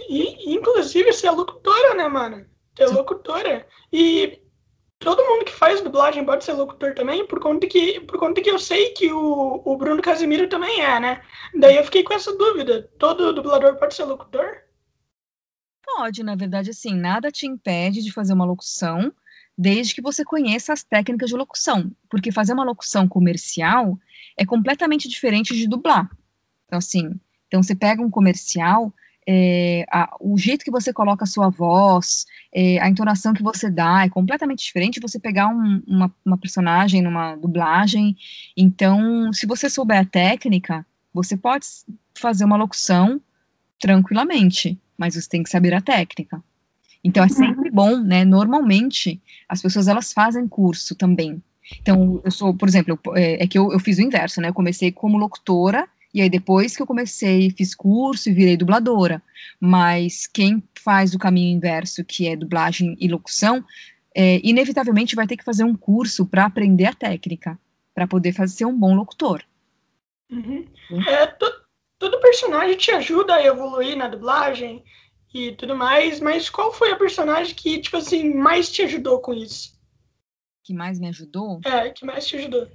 [0.09, 2.45] E, inclusive, você é locutora, né, mano?
[2.75, 3.67] Você é locutora.
[3.91, 4.39] E
[4.97, 8.49] todo mundo que faz dublagem pode ser locutor também, por conta que, por conta que
[8.49, 11.21] eu sei que o, o Bruno Casimiro também é, né?
[11.55, 12.89] Daí eu fiquei com essa dúvida.
[12.97, 14.68] Todo dublador pode ser locutor?
[15.95, 19.11] Pode, na verdade, assim, nada te impede de fazer uma locução,
[19.57, 23.99] desde que você conheça as técnicas de locução, porque fazer uma locução comercial
[24.37, 26.09] é completamente diferente de dublar.
[26.65, 28.93] Então, assim, então você pega um comercial,
[29.27, 33.69] é, a, o jeito que você coloca a sua voz, é, a entonação que você
[33.69, 38.15] dá é completamente diferente de você pegar um, uma, uma, personagem numa dublagem.
[38.55, 41.65] Então, se você souber a técnica, você pode
[42.15, 43.19] fazer uma locução
[43.79, 46.43] tranquilamente, mas você tem que saber a técnica.
[47.03, 47.33] Então, é uhum.
[47.33, 48.25] sempre bom, né?
[48.25, 51.41] Normalmente, as pessoas elas fazem curso também.
[51.81, 54.49] Então, eu sou, por exemplo, é, é que eu, eu fiz o inverso, né?
[54.49, 59.21] Eu comecei como locutora e aí depois que eu comecei, fiz curso e virei dubladora.
[59.59, 63.63] Mas quem faz o caminho inverso, que é dublagem e locução,
[64.15, 67.57] é, inevitavelmente vai ter que fazer um curso para aprender a técnica,
[67.93, 69.43] para poder fazer, ser um bom locutor.
[70.31, 70.65] Uhum.
[71.07, 71.27] É,
[71.99, 74.83] todo personagem te ajuda a evoluir na dublagem
[75.33, 79.33] e tudo mais, mas qual foi a personagem que, tipo assim, mais te ajudou com
[79.33, 79.77] isso?
[80.63, 81.59] Que mais me ajudou?
[81.65, 82.67] É, que mais te ajudou.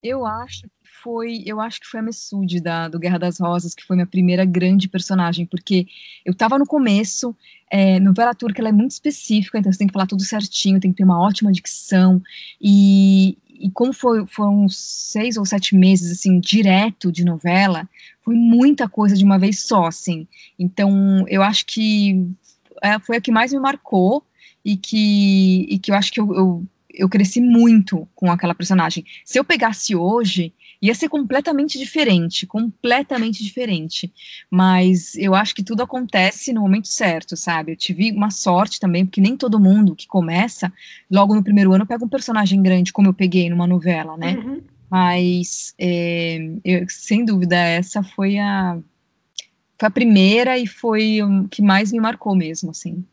[0.00, 3.74] Eu acho que foi, eu acho que foi a Messude da, do Guerra das Rosas,
[3.74, 5.88] que foi minha primeira grande personagem, porque
[6.24, 7.34] eu tava no começo,
[7.70, 10.92] é, novela turca ela é muito específica, então você tem que falar tudo certinho, tem
[10.92, 12.22] que ter uma ótima dicção,
[12.60, 17.88] e, e como foi, foram seis ou sete meses, assim, direto de novela,
[18.22, 20.26] foi muita coisa de uma vez só, assim,
[20.58, 22.26] então eu acho que
[22.82, 24.24] é, foi a que mais me marcou,
[24.64, 26.66] e que, e que eu acho que eu, eu
[26.98, 29.04] eu cresci muito com aquela personagem.
[29.24, 34.12] Se eu pegasse hoje, ia ser completamente diferente, completamente diferente.
[34.50, 37.72] Mas eu acho que tudo acontece no momento certo, sabe?
[37.72, 40.72] Eu tive uma sorte também, porque nem todo mundo que começa,
[41.10, 44.36] logo no primeiro ano, pega um personagem grande, como eu peguei numa novela, né?
[44.36, 44.62] Uhum.
[44.90, 48.78] Mas, é, eu, sem dúvida, essa foi a,
[49.78, 53.04] foi a primeira e foi o que mais me marcou mesmo, assim.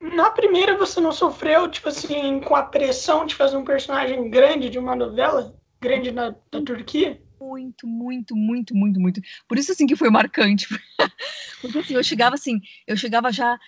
[0.00, 4.68] Na primeira você não sofreu, tipo assim, com a pressão de fazer um personagem grande
[4.68, 5.55] de uma novela?
[5.80, 7.20] Grande na, na Turquia?
[7.40, 9.20] Muito, muito, muito, muito, muito.
[9.46, 10.66] Por isso, assim, que foi marcante.
[11.60, 13.58] Porque, assim, eu chegava, assim, eu chegava já,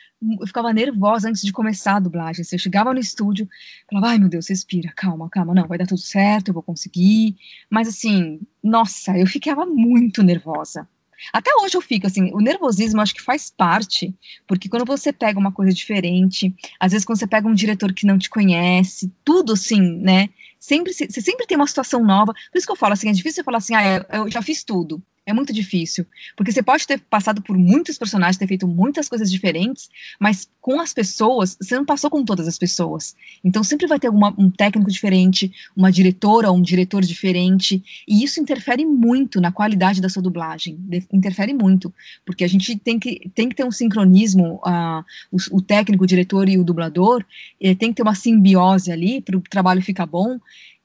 [0.40, 2.42] eu ficava nervosa antes de começar a dublagem.
[2.42, 3.48] Assim, eu chegava no estúdio,
[3.88, 7.36] falava, ai, meu Deus, respira, calma, calma, não, vai dar tudo certo, eu vou conseguir.
[7.68, 10.88] Mas, assim, nossa, eu ficava muito nervosa.
[11.32, 14.14] Até hoje eu fico assim, o nervosismo acho que faz parte,
[14.46, 18.06] porque quando você pega uma coisa diferente, às vezes quando você pega um diretor que
[18.06, 20.28] não te conhece, tudo assim, né?
[20.58, 22.32] Sempre você sempre tem uma situação nova.
[22.32, 24.64] Por isso que eu falo assim, é difícil você falar assim, ah, eu já fiz
[24.64, 25.02] tudo.
[25.28, 26.06] É muito difícil.
[26.34, 30.80] Porque você pode ter passado por muitos personagens, ter feito muitas coisas diferentes, mas com
[30.80, 33.14] as pessoas, você não passou com todas as pessoas.
[33.44, 38.40] Então sempre vai ter um técnico diferente, uma diretora ou um diretor diferente, e isso
[38.40, 40.78] interfere muito na qualidade da sua dublagem.
[41.12, 41.92] Interfere muito.
[42.24, 46.06] Porque a gente tem que, tem que ter um sincronismo, uh, o, o, técnico, o
[46.06, 47.22] diretor e o dublador,
[47.60, 50.38] eh, tem que ter uma simbiose ali para o trabalho ficar bom.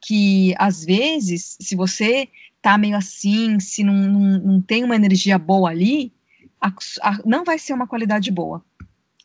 [0.06, 2.28] Que às vezes, se você
[2.62, 6.12] tá meio assim, se não, não, não tem uma energia boa ali,
[6.60, 8.64] a, a, não vai ser uma qualidade boa.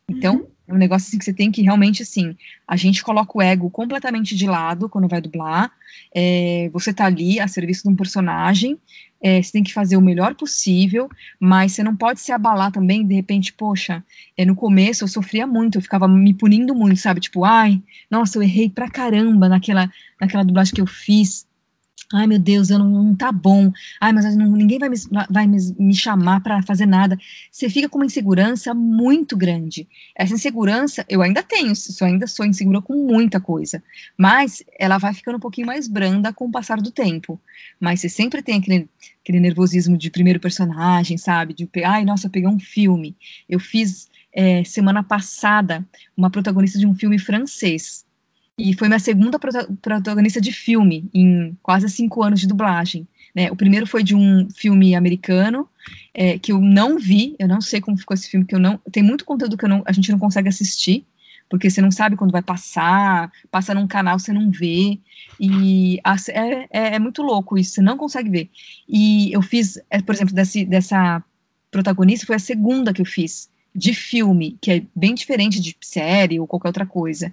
[0.08, 0.46] Então, uhum.
[0.68, 3.70] É um negócio assim que você tem que realmente, assim, a gente coloca o ego
[3.70, 5.72] completamente de lado quando vai dublar,
[6.14, 8.78] é, você tá ali a serviço de um personagem,
[9.20, 11.08] é, você tem que fazer o melhor possível,
[11.40, 14.04] mas você não pode se abalar também, de repente, poxa,
[14.36, 18.36] é, no começo eu sofria muito, eu ficava me punindo muito, sabe, tipo, ai, nossa,
[18.36, 19.90] eu errei pra caramba naquela,
[20.20, 21.46] naquela dublagem que eu fiz,
[22.10, 23.70] Ai, meu Deus, eu não, não tá bom.
[24.00, 24.96] Ai, mas não, ninguém vai me,
[25.28, 27.18] vai me, chamar para fazer nada.
[27.52, 29.86] Você fica com uma insegurança muito grande.
[30.16, 33.82] Essa insegurança, eu ainda tenho, eu ainda sou insegura com muita coisa.
[34.16, 37.38] Mas ela vai ficando um pouquinho mais branda com o passar do tempo.
[37.78, 38.88] Mas você sempre tem aquele,
[39.22, 41.52] aquele nervosismo de primeiro personagem, sabe?
[41.52, 43.14] De, ai, nossa, eu peguei um filme.
[43.46, 45.86] Eu fiz é, semana passada
[46.16, 48.07] uma protagonista de um filme francês
[48.58, 53.06] e foi minha segunda protagonista de filme em quase cinco anos de dublagem.
[53.34, 53.50] Né?
[53.52, 55.68] O primeiro foi de um filme americano
[56.12, 58.78] é, que eu não vi, eu não sei como ficou esse filme, que eu não.
[58.90, 61.06] Tem muito conteúdo que não, a gente não consegue assistir,
[61.48, 64.98] porque você não sabe quando vai passar, passa num canal, você não vê.
[65.38, 68.50] E é, é, é muito louco isso, você não consegue ver.
[68.88, 71.22] E eu fiz, é, por exemplo, desse, dessa
[71.70, 73.48] protagonista, foi a segunda que eu fiz
[73.78, 77.32] de filme, que é bem diferente de série ou qualquer outra coisa.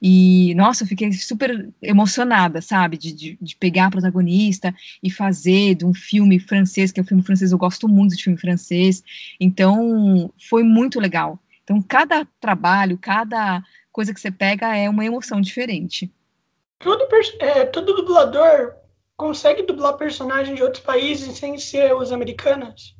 [0.00, 5.74] E, nossa, eu fiquei super emocionada, sabe, de, de, de, pegar a protagonista e fazer
[5.74, 9.02] de um filme francês, que é um filme francês, eu gosto muito de filme francês,
[9.40, 11.38] então foi muito legal.
[11.64, 16.12] Então, cada trabalho, cada coisa que você pega é uma emoção diferente.
[16.78, 17.08] Todo,
[17.40, 18.74] é, todo dublador
[19.16, 22.95] consegue dublar personagens de outros países sem ser os americanos?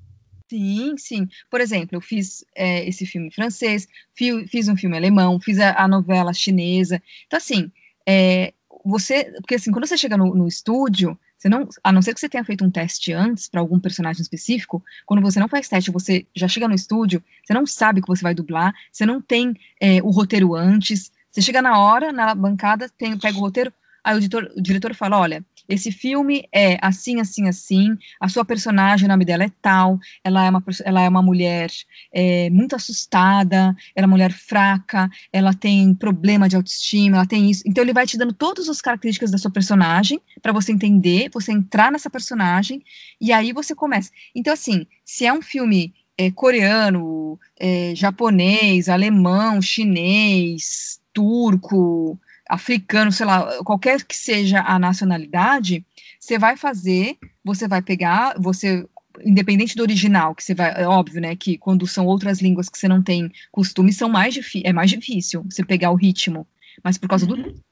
[0.48, 1.28] Sim, sim.
[1.50, 5.88] Por exemplo, eu fiz é, esse filme francês, fiz um filme alemão, fiz a, a
[5.88, 7.02] novela chinesa.
[7.26, 7.70] Então, assim,
[8.08, 8.52] é,
[8.84, 9.24] você.
[9.40, 12.28] Porque, assim, quando você chega no, no estúdio, você não, a não ser que você
[12.28, 16.24] tenha feito um teste antes para algum personagem específico, quando você não faz teste, você
[16.34, 20.00] já chega no estúdio, você não sabe que você vai dublar, você não tem é,
[20.02, 23.72] o roteiro antes, você chega na hora, na bancada, tem, pega o roteiro,
[24.02, 28.44] aí o, editor, o diretor fala, olha, esse filme é assim, assim, assim, a sua
[28.44, 31.70] personagem, o nome dela é tal, ela é uma, ela é uma mulher
[32.12, 37.50] é, muito assustada, ela é uma mulher fraca, ela tem problema de autoestima, ela tem
[37.50, 37.62] isso.
[37.66, 41.52] Então ele vai te dando todas as características da sua personagem para você entender, você
[41.52, 42.82] entrar nessa personagem
[43.20, 44.10] e aí você começa.
[44.34, 53.26] Então assim, se é um filme é, coreano, é, japonês, alemão, chinês, turco, africano, sei
[53.26, 55.84] lá, qualquer que seja a nacionalidade,
[56.20, 58.86] você vai fazer, você vai pegar, você
[59.24, 62.78] independente do original, que você vai, é óbvio, né, que quando são outras línguas que
[62.78, 66.46] você não tem costume, são mais é mais difícil você pegar o ritmo,
[66.84, 67.42] mas por causa uhum.
[67.42, 67.62] do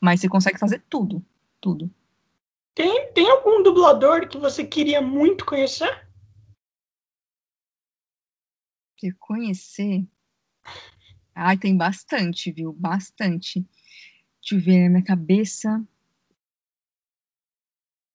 [0.00, 1.24] mas você consegue fazer tudo,
[1.60, 1.90] tudo.
[2.74, 6.08] Tem, tem algum dublador que você queria muito conhecer?
[8.96, 10.04] Que conhecer?
[11.34, 12.72] Ai, tem bastante, viu?
[12.72, 13.64] Bastante.
[14.44, 15.82] Deixa eu ver na minha cabeça.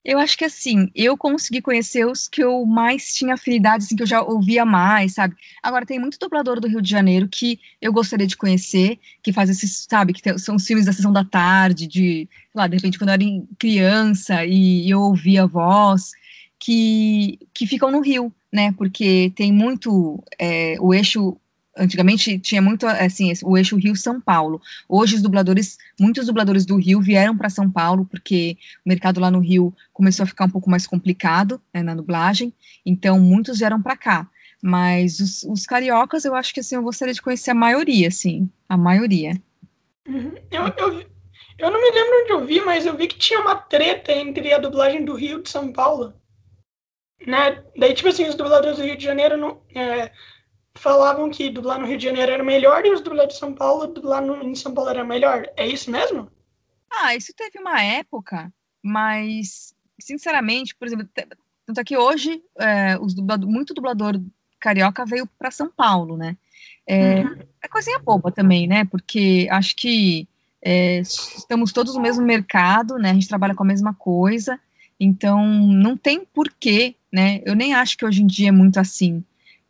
[0.06, 4.04] Eu acho que assim, eu consegui conhecer os que eu mais tinha afinidade, assim, que
[4.04, 5.36] eu já ouvia mais, sabe?
[5.62, 9.50] Agora, tem muito dublador do Rio de Janeiro que eu gostaria de conhecer, que faz
[9.50, 12.98] esses, sabe, que tem, são os filmes da sessão da tarde, de, lá, de repente,
[12.98, 13.24] quando eu era
[13.58, 16.12] criança e, e eu ouvia a voz,
[16.60, 18.72] que, que ficam no Rio, né?
[18.74, 21.38] Porque tem muito é, o eixo
[21.80, 24.62] antigamente tinha muito assim o eixo Rio São Paulo.
[24.88, 29.32] Hoje os dubladores, muitos dubladores do Rio vieram para São Paulo porque o mercado lá
[29.32, 32.54] no Rio começou a ficar um pouco mais complicado né, na dublagem.
[32.86, 34.30] Então muitos vieram para cá.
[34.62, 38.50] Mas os, os, cariocas, eu acho que assim eu gostaria de conhecer a maioria, assim,
[38.68, 39.42] a maioria.
[40.06, 40.34] Uhum.
[40.52, 41.06] Eu, eu,
[41.58, 44.52] eu não me lembro onde eu vi, mas eu vi que tinha uma treta entre
[44.52, 46.14] a dublagem do Rio e de São Paulo.
[47.26, 47.64] Né?
[47.78, 50.12] Daí, tipo assim, os dubladores do Rio de Janeiro não, é,
[50.80, 53.88] falavam que dublar no Rio de Janeiro era melhor e os dubladores de São Paulo,
[53.88, 55.46] dublar no, em São Paulo era melhor.
[55.56, 56.32] É isso mesmo?
[56.90, 58.52] Ah, isso teve uma época,
[58.82, 61.08] mas, sinceramente, por exemplo,
[61.66, 64.20] tanto é que hoje é, os muito dublador
[64.60, 66.36] carioca veio para São Paulo, né?
[66.88, 67.38] É, uhum.
[67.62, 68.86] é coisinha boba também, né?
[68.86, 70.28] Porque acho que
[70.62, 73.12] é, estamos todos no mesmo mercado, né?
[73.12, 74.60] A gente trabalha com a mesma coisa,
[75.00, 77.42] então não tem porquê, né?
[77.46, 79.24] Eu nem acho que hoje em dia é muito assim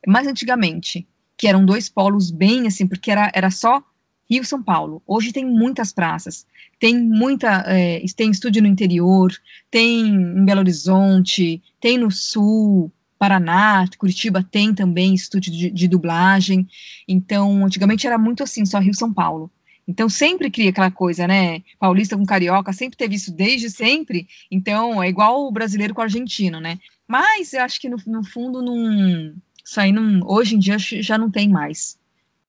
[0.07, 3.83] mais antigamente, que eram dois polos bem assim, porque era, era só
[4.29, 5.01] Rio São Paulo.
[5.07, 6.45] Hoje tem muitas praças,
[6.79, 9.31] tem muita, é, tem estúdio no interior,
[9.71, 16.67] tem em Belo Horizonte, tem no Sul, Paraná, Curitiba tem também estúdio de, de dublagem.
[17.07, 19.51] Então, antigamente era muito assim, só Rio São Paulo.
[19.89, 21.63] Então sempre cria aquela coisa, né?
[21.79, 24.27] Paulista com carioca, sempre teve isso desde sempre.
[24.51, 26.77] Então é igual o brasileiro com o argentino, né?
[27.07, 29.33] Mas eu acho que no, no fundo não,
[29.69, 31.99] isso aí não, hoje em dia já não tem mais.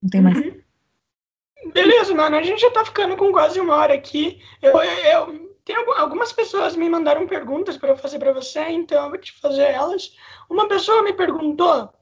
[0.02, 0.38] Não tem mais.
[0.38, 0.62] Uhum.
[1.74, 2.34] Beleza, mano.
[2.34, 4.40] A gente já tá ficando com quase uma hora aqui.
[4.62, 9.10] Eu, eu, tem algumas pessoas me mandaram perguntas para eu fazer para você, então eu
[9.10, 10.16] vou te fazer elas.
[10.48, 11.92] Uma pessoa me perguntou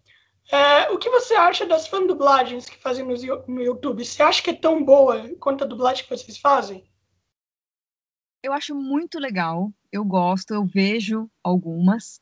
[0.53, 3.15] é, o que você acha das fan dublagens que fazem no,
[3.49, 4.05] no YouTube?
[4.05, 6.89] Você acha que é tão boa quanto a dublagem que vocês fazem?
[8.41, 9.73] Eu acho muito legal.
[9.91, 12.21] Eu gosto, eu vejo algumas.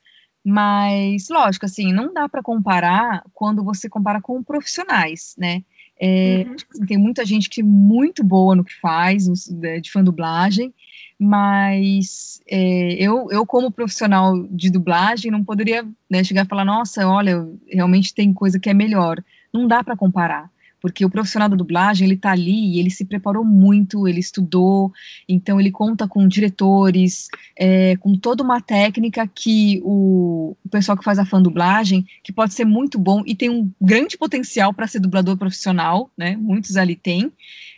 [0.49, 5.64] Mas, lógico, assim, não dá para comparar quando você compara com profissionais, né?
[5.99, 6.55] É, uhum.
[6.55, 10.72] Tipo assim, tem muita gente que é muito boa no que faz, de fã dublagem,
[11.18, 17.05] mas é, eu, eu, como profissional de dublagem, não poderia né, chegar e falar, nossa,
[17.09, 19.20] olha, realmente tem coisa que é melhor.
[19.53, 20.49] Não dá para comparar
[20.87, 24.93] porque o profissional da dublagem, ele está ali e ele se preparou muito, ele estudou,
[25.28, 27.26] então ele conta com diretores,
[27.57, 32.32] é, com toda uma técnica que o, o, pessoal que faz a fã dublagem, que
[32.32, 36.76] pode ser muito bom e tem um grande potencial para ser dublador profissional, né, muitos
[36.76, 37.32] ali têm,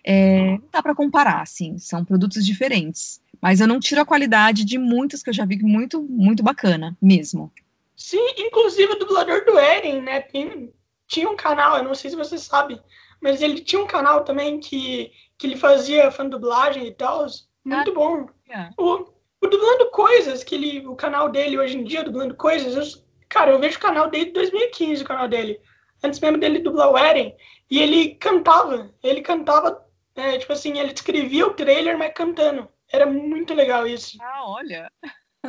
[0.05, 4.67] é, não dá para comparar, assim, são produtos diferentes, mas eu não tiro a qualidade
[4.67, 7.51] de muitos que eu já vi muito, muito bacana, mesmo.
[7.97, 10.71] Sim, inclusive o dublador do Eren, né, tem,
[11.09, 12.81] tinha um canal, eu não sei se você sabe,
[13.21, 17.27] mas ele tinha um canal também que, que ele fazia fan dublagem e tal.
[17.65, 18.27] Muito ah, bom.
[18.49, 18.73] Yeah.
[18.79, 23.03] O, o Dublando Coisas, que ele, o canal dele hoje em dia, Dublando Coisas, eu,
[23.29, 25.61] cara, eu vejo o canal desde 2015, o canal dele.
[26.03, 27.35] Antes mesmo dele dublar o Eren.
[27.71, 29.85] E ele cantava, ele cantava
[30.15, 32.69] É, tipo assim, ele descrevia o trailer, mas cantando.
[32.91, 34.17] Era muito legal isso.
[34.21, 34.91] Ah, olha.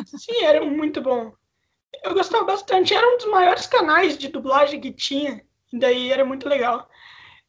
[0.06, 1.32] Sim, era muito bom.
[2.04, 2.94] Eu gostava bastante.
[2.94, 5.44] Era um dos maiores canais de dublagem que tinha.
[5.72, 6.90] Daí era muito legal.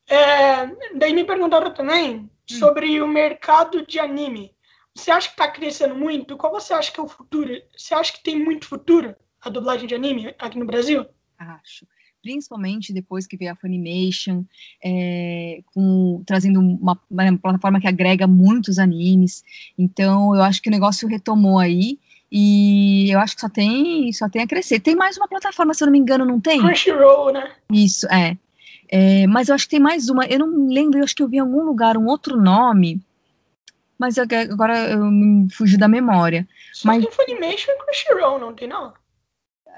[0.08, 0.66] É,
[0.96, 2.30] daí me perguntaram também hum.
[2.46, 4.54] sobre o mercado de anime.
[4.94, 6.36] Você acha que está crescendo muito?
[6.36, 7.50] Qual você acha que é o futuro?
[7.76, 11.06] Você acha que tem muito futuro a dublagem de anime aqui no Brasil?
[11.38, 11.86] Acho
[12.22, 14.44] principalmente depois que veio a Funimation,
[14.84, 19.42] é, com, trazendo uma, uma, plataforma que agrega muitos animes.
[19.76, 21.98] Então, eu acho que o negócio retomou aí.
[22.30, 24.80] E eu acho que só tem, só tem a crescer.
[24.80, 26.60] Tem mais uma plataforma, se eu não me engano, não tem?
[26.60, 27.52] Crunchyroll, né?
[27.72, 28.36] Isso, é.
[28.88, 29.26] é.
[29.26, 30.26] Mas eu acho que tem mais uma.
[30.26, 33.00] Eu não lembro, eu acho que eu vi em algum lugar um outro nome.
[33.98, 36.48] Mas agora eu me fugi da memória.
[36.72, 38.94] Só mas tem Funimation e Crunchyroll, não tem não?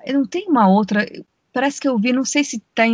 [0.06, 1.06] Não tem uma outra
[1.52, 2.84] parece que eu vi, não sei se está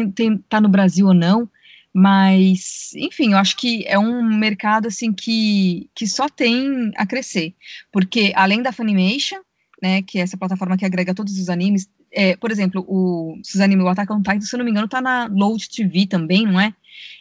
[0.49, 1.49] tá no Brasil ou não,
[1.93, 7.55] mas, enfim, eu acho que é um mercado, assim, que, que só tem a crescer,
[7.93, 9.41] porque além da Funimation,
[9.83, 13.61] né, que é essa plataforma que agrega todos os animes, é, por exemplo, o, os
[13.61, 16.61] animes, o Attack on Titan, se não me engano, tá na Load TV também, não
[16.61, 16.75] é?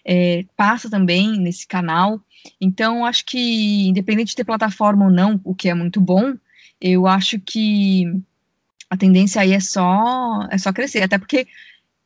[0.06, 2.22] é passa também nesse canal,
[2.60, 6.36] então, acho que, independente de ter plataforma ou não, o que é muito bom,
[6.80, 8.06] eu acho que
[8.90, 11.48] a tendência aí é só é só crescer, até porque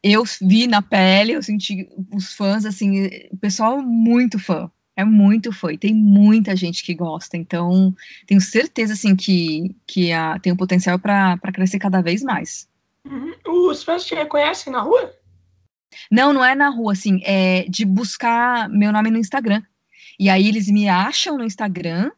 [0.02, 4.72] eu vi na pele, eu senti os fãs assim, o pessoal muito fã,
[5.02, 7.94] é muito e tem muita gente que gosta, então
[8.26, 12.68] tenho certeza assim que que a, tem um potencial para crescer cada vez mais.
[13.06, 13.34] Uhum.
[13.70, 15.14] Os fãs te reconhecem na rua?
[16.10, 19.62] Não, não é na rua, assim, é de buscar meu nome no Instagram.
[20.20, 22.12] E aí eles me acham no Instagram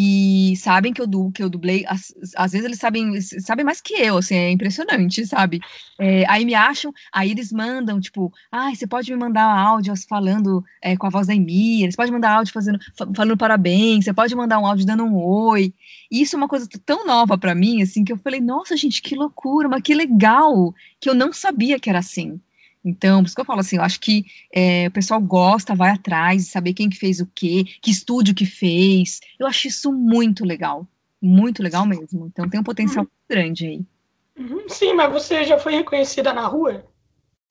[0.00, 2.14] e sabem que eu, du, que eu dublei, às,
[2.52, 5.60] vezes eles sabem, sabem mais que eu, assim, é impressionante, sabe?
[5.98, 10.64] É, aí me acham, aí eles mandam, tipo, ah, você pode me mandar áudios falando
[10.80, 12.78] é, com a voz da Emira, você pode mandar áudio fazendo,
[13.12, 15.74] falando parabéns, você pode mandar um áudio dando um oi.
[16.08, 19.02] E isso é uma coisa tão nova para mim, assim, que eu falei, nossa, gente,
[19.02, 22.40] que loucura, mas que legal, que eu não sabia que era assim.
[22.84, 25.90] Então, por isso que eu falo assim, eu acho que é, o pessoal gosta, vai
[25.90, 29.20] atrás, saber quem que fez o quê, que estúdio que fez.
[29.38, 30.86] Eu acho isso muito legal.
[31.20, 32.26] Muito legal mesmo.
[32.26, 33.10] Então tem um potencial uhum.
[33.28, 33.84] grande aí.
[34.38, 34.68] Uhum.
[34.68, 36.86] Sim, mas você já foi reconhecida na rua?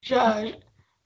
[0.01, 0.41] Já.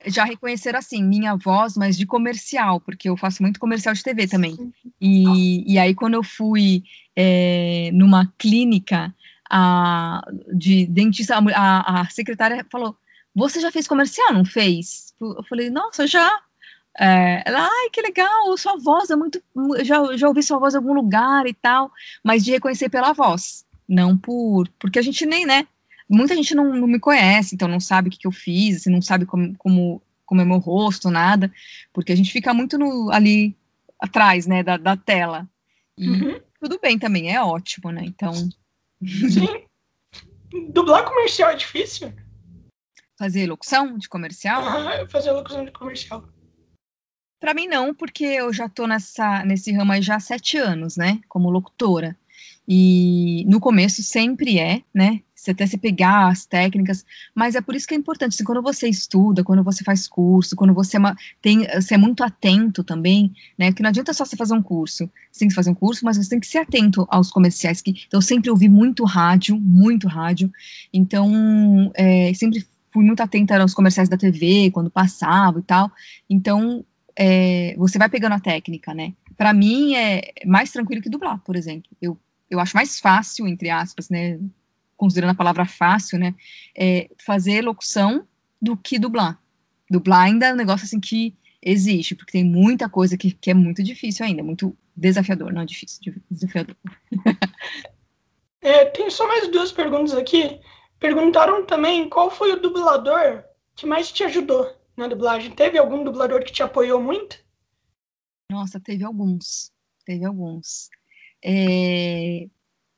[0.06, 4.26] Já reconheceram assim, minha voz, mas de comercial, porque eu faço muito comercial de TV
[4.26, 4.56] também.
[5.00, 6.82] E, e aí, quando eu fui
[7.14, 9.14] é, numa clínica
[9.48, 12.96] a, de dentista, a, a secretária falou:
[13.34, 15.14] você já fez comercial, não fez?
[15.20, 16.40] Eu falei, nossa, já.
[16.98, 19.42] É, ela, ai, que legal, sua voz é muito.
[19.82, 21.90] Já, já ouvi sua voz em algum lugar e tal,
[22.22, 24.68] mas de reconhecer pela voz, não por.
[24.78, 25.66] Porque a gente nem, né?
[26.08, 28.90] Muita gente não, não me conhece, então não sabe o que, que eu fiz, assim,
[28.90, 31.50] não sabe como, como, como é meu rosto, nada,
[31.92, 33.56] porque a gente fica muito no, ali
[33.98, 35.48] atrás, né, da, da tela.
[35.96, 36.40] E uhum.
[36.60, 38.02] tudo bem também, é ótimo, né?
[38.04, 38.34] Então.
[38.34, 39.62] Sim.
[40.68, 42.12] Dublar comercial é difícil?
[43.22, 44.64] Fazer locução de comercial?
[44.66, 46.28] Ah, fazer locução de comercial.
[47.38, 50.96] Para mim não, porque eu já tô nessa, nesse ramo aí já há sete anos,
[50.96, 52.18] né, como locutora.
[52.66, 57.76] E no começo sempre é, né, você até se pegar as técnicas, mas é por
[57.76, 60.98] isso que é importante, assim, quando você estuda, quando você faz curso, quando você é,
[60.98, 64.62] uma, tem, você é muito atento também, né, que não adianta só você fazer um
[64.62, 67.80] curso, você tem que fazer um curso, mas você tem que ser atento aos comerciais,
[67.80, 70.50] que então, eu sempre ouvi muito rádio, muito rádio,
[70.92, 75.90] então é, sempre fui muito atenta aos comerciais da TV, quando passava e tal.
[76.28, 76.84] Então,
[77.16, 79.14] é, você vai pegando a técnica, né?
[79.36, 81.90] Para mim, é mais tranquilo que dublar, por exemplo.
[82.00, 82.18] Eu,
[82.50, 84.38] eu acho mais fácil, entre aspas, né?
[84.96, 86.34] Considerando a palavra fácil, né?
[86.76, 88.26] É, fazer locução
[88.60, 89.40] do que dublar.
[89.90, 93.54] Dublar ainda é um negócio assim que existe, porque tem muita coisa que, que é
[93.54, 96.76] muito difícil ainda, muito desafiador, não é difícil, desafiador.
[98.64, 100.60] É, tem só mais duas perguntas aqui.
[101.02, 103.42] Perguntaram também qual foi o dublador
[103.74, 105.50] que mais te ajudou na dublagem.
[105.50, 107.44] Teve algum dublador que te apoiou muito?
[108.48, 109.72] Nossa, teve alguns.
[110.06, 110.88] Teve alguns.
[111.44, 112.48] É...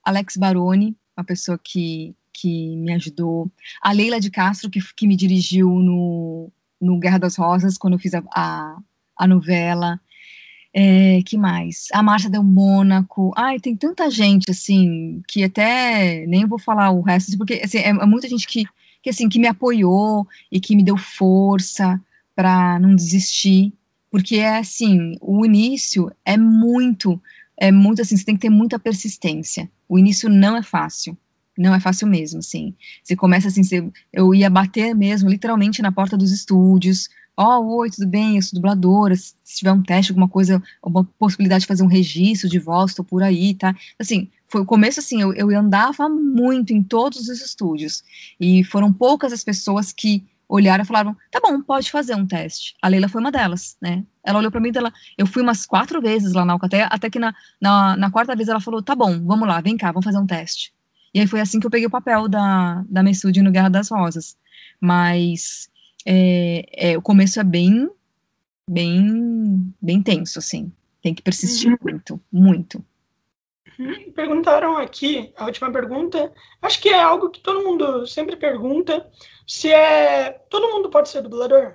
[0.05, 3.51] Alex Baroni, uma pessoa que, que me ajudou.
[3.81, 7.99] A Leila de Castro, que, que me dirigiu no, no Guerra das Rosas, quando eu
[7.99, 8.77] fiz a, a,
[9.17, 9.99] a novela.
[10.77, 11.87] É, que mais?
[11.93, 13.33] A Marcha Del Mônaco.
[13.37, 17.79] Ai, tem tanta gente, assim, que até nem vou falar o resto, assim, porque assim,
[17.79, 18.65] é, é muita gente que,
[19.01, 22.01] que, assim, que me apoiou e que me deu força
[22.35, 23.73] para não desistir.
[24.11, 27.23] Porque é assim, o início é muito,
[27.57, 29.71] é muito assim, você tem que ter muita persistência.
[29.89, 31.17] O início não é fácil.
[31.57, 32.75] Não é fácil mesmo, assim.
[33.03, 37.77] Você começa assim, você, eu ia bater mesmo, literalmente, na porta dos estúdios, ó, oh,
[37.79, 41.67] oi, tudo bem, eu sou dubladora, se tiver um teste, alguma coisa, uma possibilidade de
[41.67, 43.75] fazer um registro de voz, estou por aí, tá?
[43.99, 48.05] Assim, foi o começo, assim, eu, eu andava muito em todos os estúdios,
[48.39, 52.77] e foram poucas as pessoas que olharam e falaram, tá bom, pode fazer um teste.
[52.81, 54.05] A Leila foi uma delas, né?
[54.23, 57.19] Ela olhou para mim, ela, eu fui umas quatro vezes lá na Alcateia, até que
[57.19, 60.19] na, na, na, quarta vez ela falou, tá bom, vamos lá, vem cá, vamos fazer
[60.19, 60.73] um teste.
[61.13, 63.89] E aí foi assim que eu peguei o papel da, da Messude no Guerra das
[63.89, 64.37] Rosas.
[64.81, 65.71] Mas
[66.05, 67.91] é, é, o começo é bem,
[68.69, 70.73] bem, bem tenso, assim.
[71.03, 71.79] Tem que persistir uhum.
[71.83, 72.85] muito, muito.
[73.79, 74.13] Uhum.
[74.13, 76.33] Perguntaram aqui, a última pergunta,
[76.63, 79.09] acho que é algo que todo mundo sempre pergunta,
[79.47, 81.75] se é, todo mundo pode ser dublador?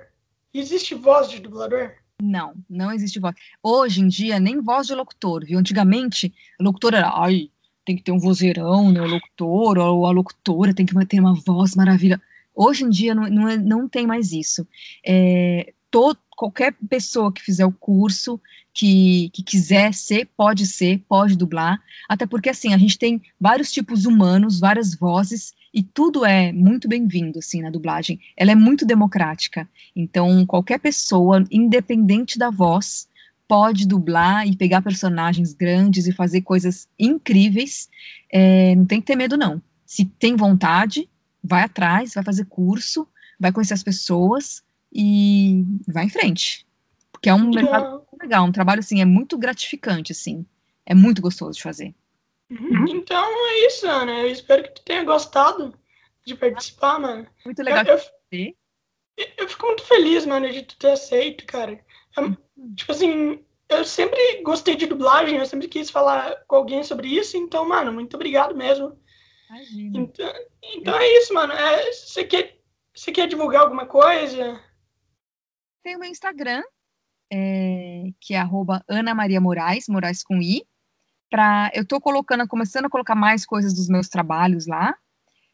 [0.54, 1.92] Existe voz de dublador?
[2.22, 3.36] Não, não existe voz.
[3.64, 5.60] Hoje em dia, nem voz de locutor, viu?
[5.60, 7.50] Antigamente, o locutor era, ai,
[7.86, 9.02] tem que ter um vozeirão, né?
[9.02, 12.22] O locutor, ou a locutora tem que ter uma voz maravilhosa.
[12.62, 14.68] Hoje em dia, não, não, é, não tem mais isso.
[15.08, 15.72] É,
[16.36, 18.38] qualquer pessoa que fizer o curso,
[18.74, 23.72] que, que quiser ser, pode ser, pode dublar, até porque, assim, a gente tem vários
[23.72, 28.20] tipos humanos, várias vozes, e tudo é muito bem-vindo, assim, na dublagem.
[28.36, 33.08] Ela é muito democrática, então qualquer pessoa, independente da voz,
[33.48, 37.88] pode dublar e pegar personagens grandes e fazer coisas incríveis,
[38.30, 39.62] é, não tem que ter medo, não.
[39.86, 41.08] Se tem vontade,
[41.44, 43.08] vai atrás, vai fazer curso,
[43.40, 46.66] vai conhecer as pessoas, e vai em frente.
[47.12, 50.46] Porque é um mercado legal, um trabalho assim, é muito gratificante, assim.
[50.86, 51.94] É muito gostoso de fazer.
[52.50, 52.88] Uhum.
[52.88, 54.12] Então é isso, Ana.
[54.20, 55.74] Eu espero que tu tenha gostado
[56.26, 57.28] de participar, mano.
[57.46, 58.00] Muito legal eu,
[58.32, 61.80] eu, eu, fico muito feliz, mano, de tu ter aceito, cara.
[62.18, 62.36] Uhum.
[62.76, 67.38] tipo assim, eu sempre gostei de dublagem, eu sempre quis falar com alguém sobre isso,
[67.38, 69.00] então, mano, muito obrigado mesmo.
[69.50, 70.00] Imagina.
[70.00, 71.54] Então, então é isso, mano.
[71.54, 72.60] É, você, quer,
[72.94, 74.62] você quer divulgar alguma coisa?
[75.84, 76.62] Tem o meu Instagram,
[77.32, 80.64] é, que é arroba Ana Maria Moraes, Moraes com I.
[81.30, 84.96] Pra, eu estou colocando, começando a colocar mais coisas dos meus trabalhos lá,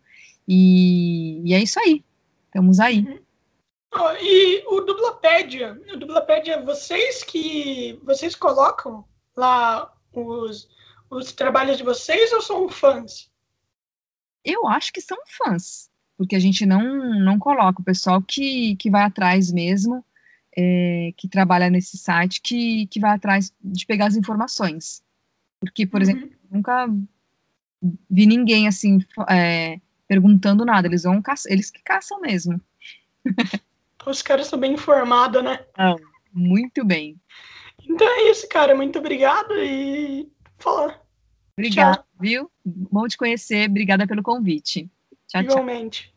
[0.46, 2.04] e, e é isso aí.
[2.46, 3.00] Estamos aí.
[3.00, 3.18] Uhum.
[3.96, 9.04] Oh, e o Dublapédia, o Dublapédia, vocês que vocês colocam
[9.36, 10.68] lá os,
[11.08, 13.30] os trabalhos de vocês ou são fãs?
[14.44, 15.88] Eu acho que são fãs,
[16.18, 16.82] porque a gente não,
[17.20, 20.04] não coloca o pessoal que, que vai atrás mesmo,
[20.56, 25.02] é, que trabalha nesse site, que, que vai atrás de pegar as informações.
[25.60, 26.02] Porque, por uhum.
[26.02, 26.88] exemplo, nunca
[28.10, 28.98] vi ninguém assim
[29.28, 32.60] é, perguntando nada, eles vão caçar, eles que caçam mesmo.
[34.06, 35.64] Os caras são bem informados, né?
[35.76, 35.96] Ah,
[36.32, 37.18] muito bem.
[37.88, 38.74] Então é isso, cara.
[38.74, 40.28] Muito obrigado e
[40.58, 41.00] fala.
[41.56, 42.50] Obrigada, viu?
[42.64, 43.68] Bom te conhecer.
[43.68, 44.90] Obrigada pelo convite.
[45.26, 46.02] Tchau, Igualmente.
[46.04, 46.13] Tchau.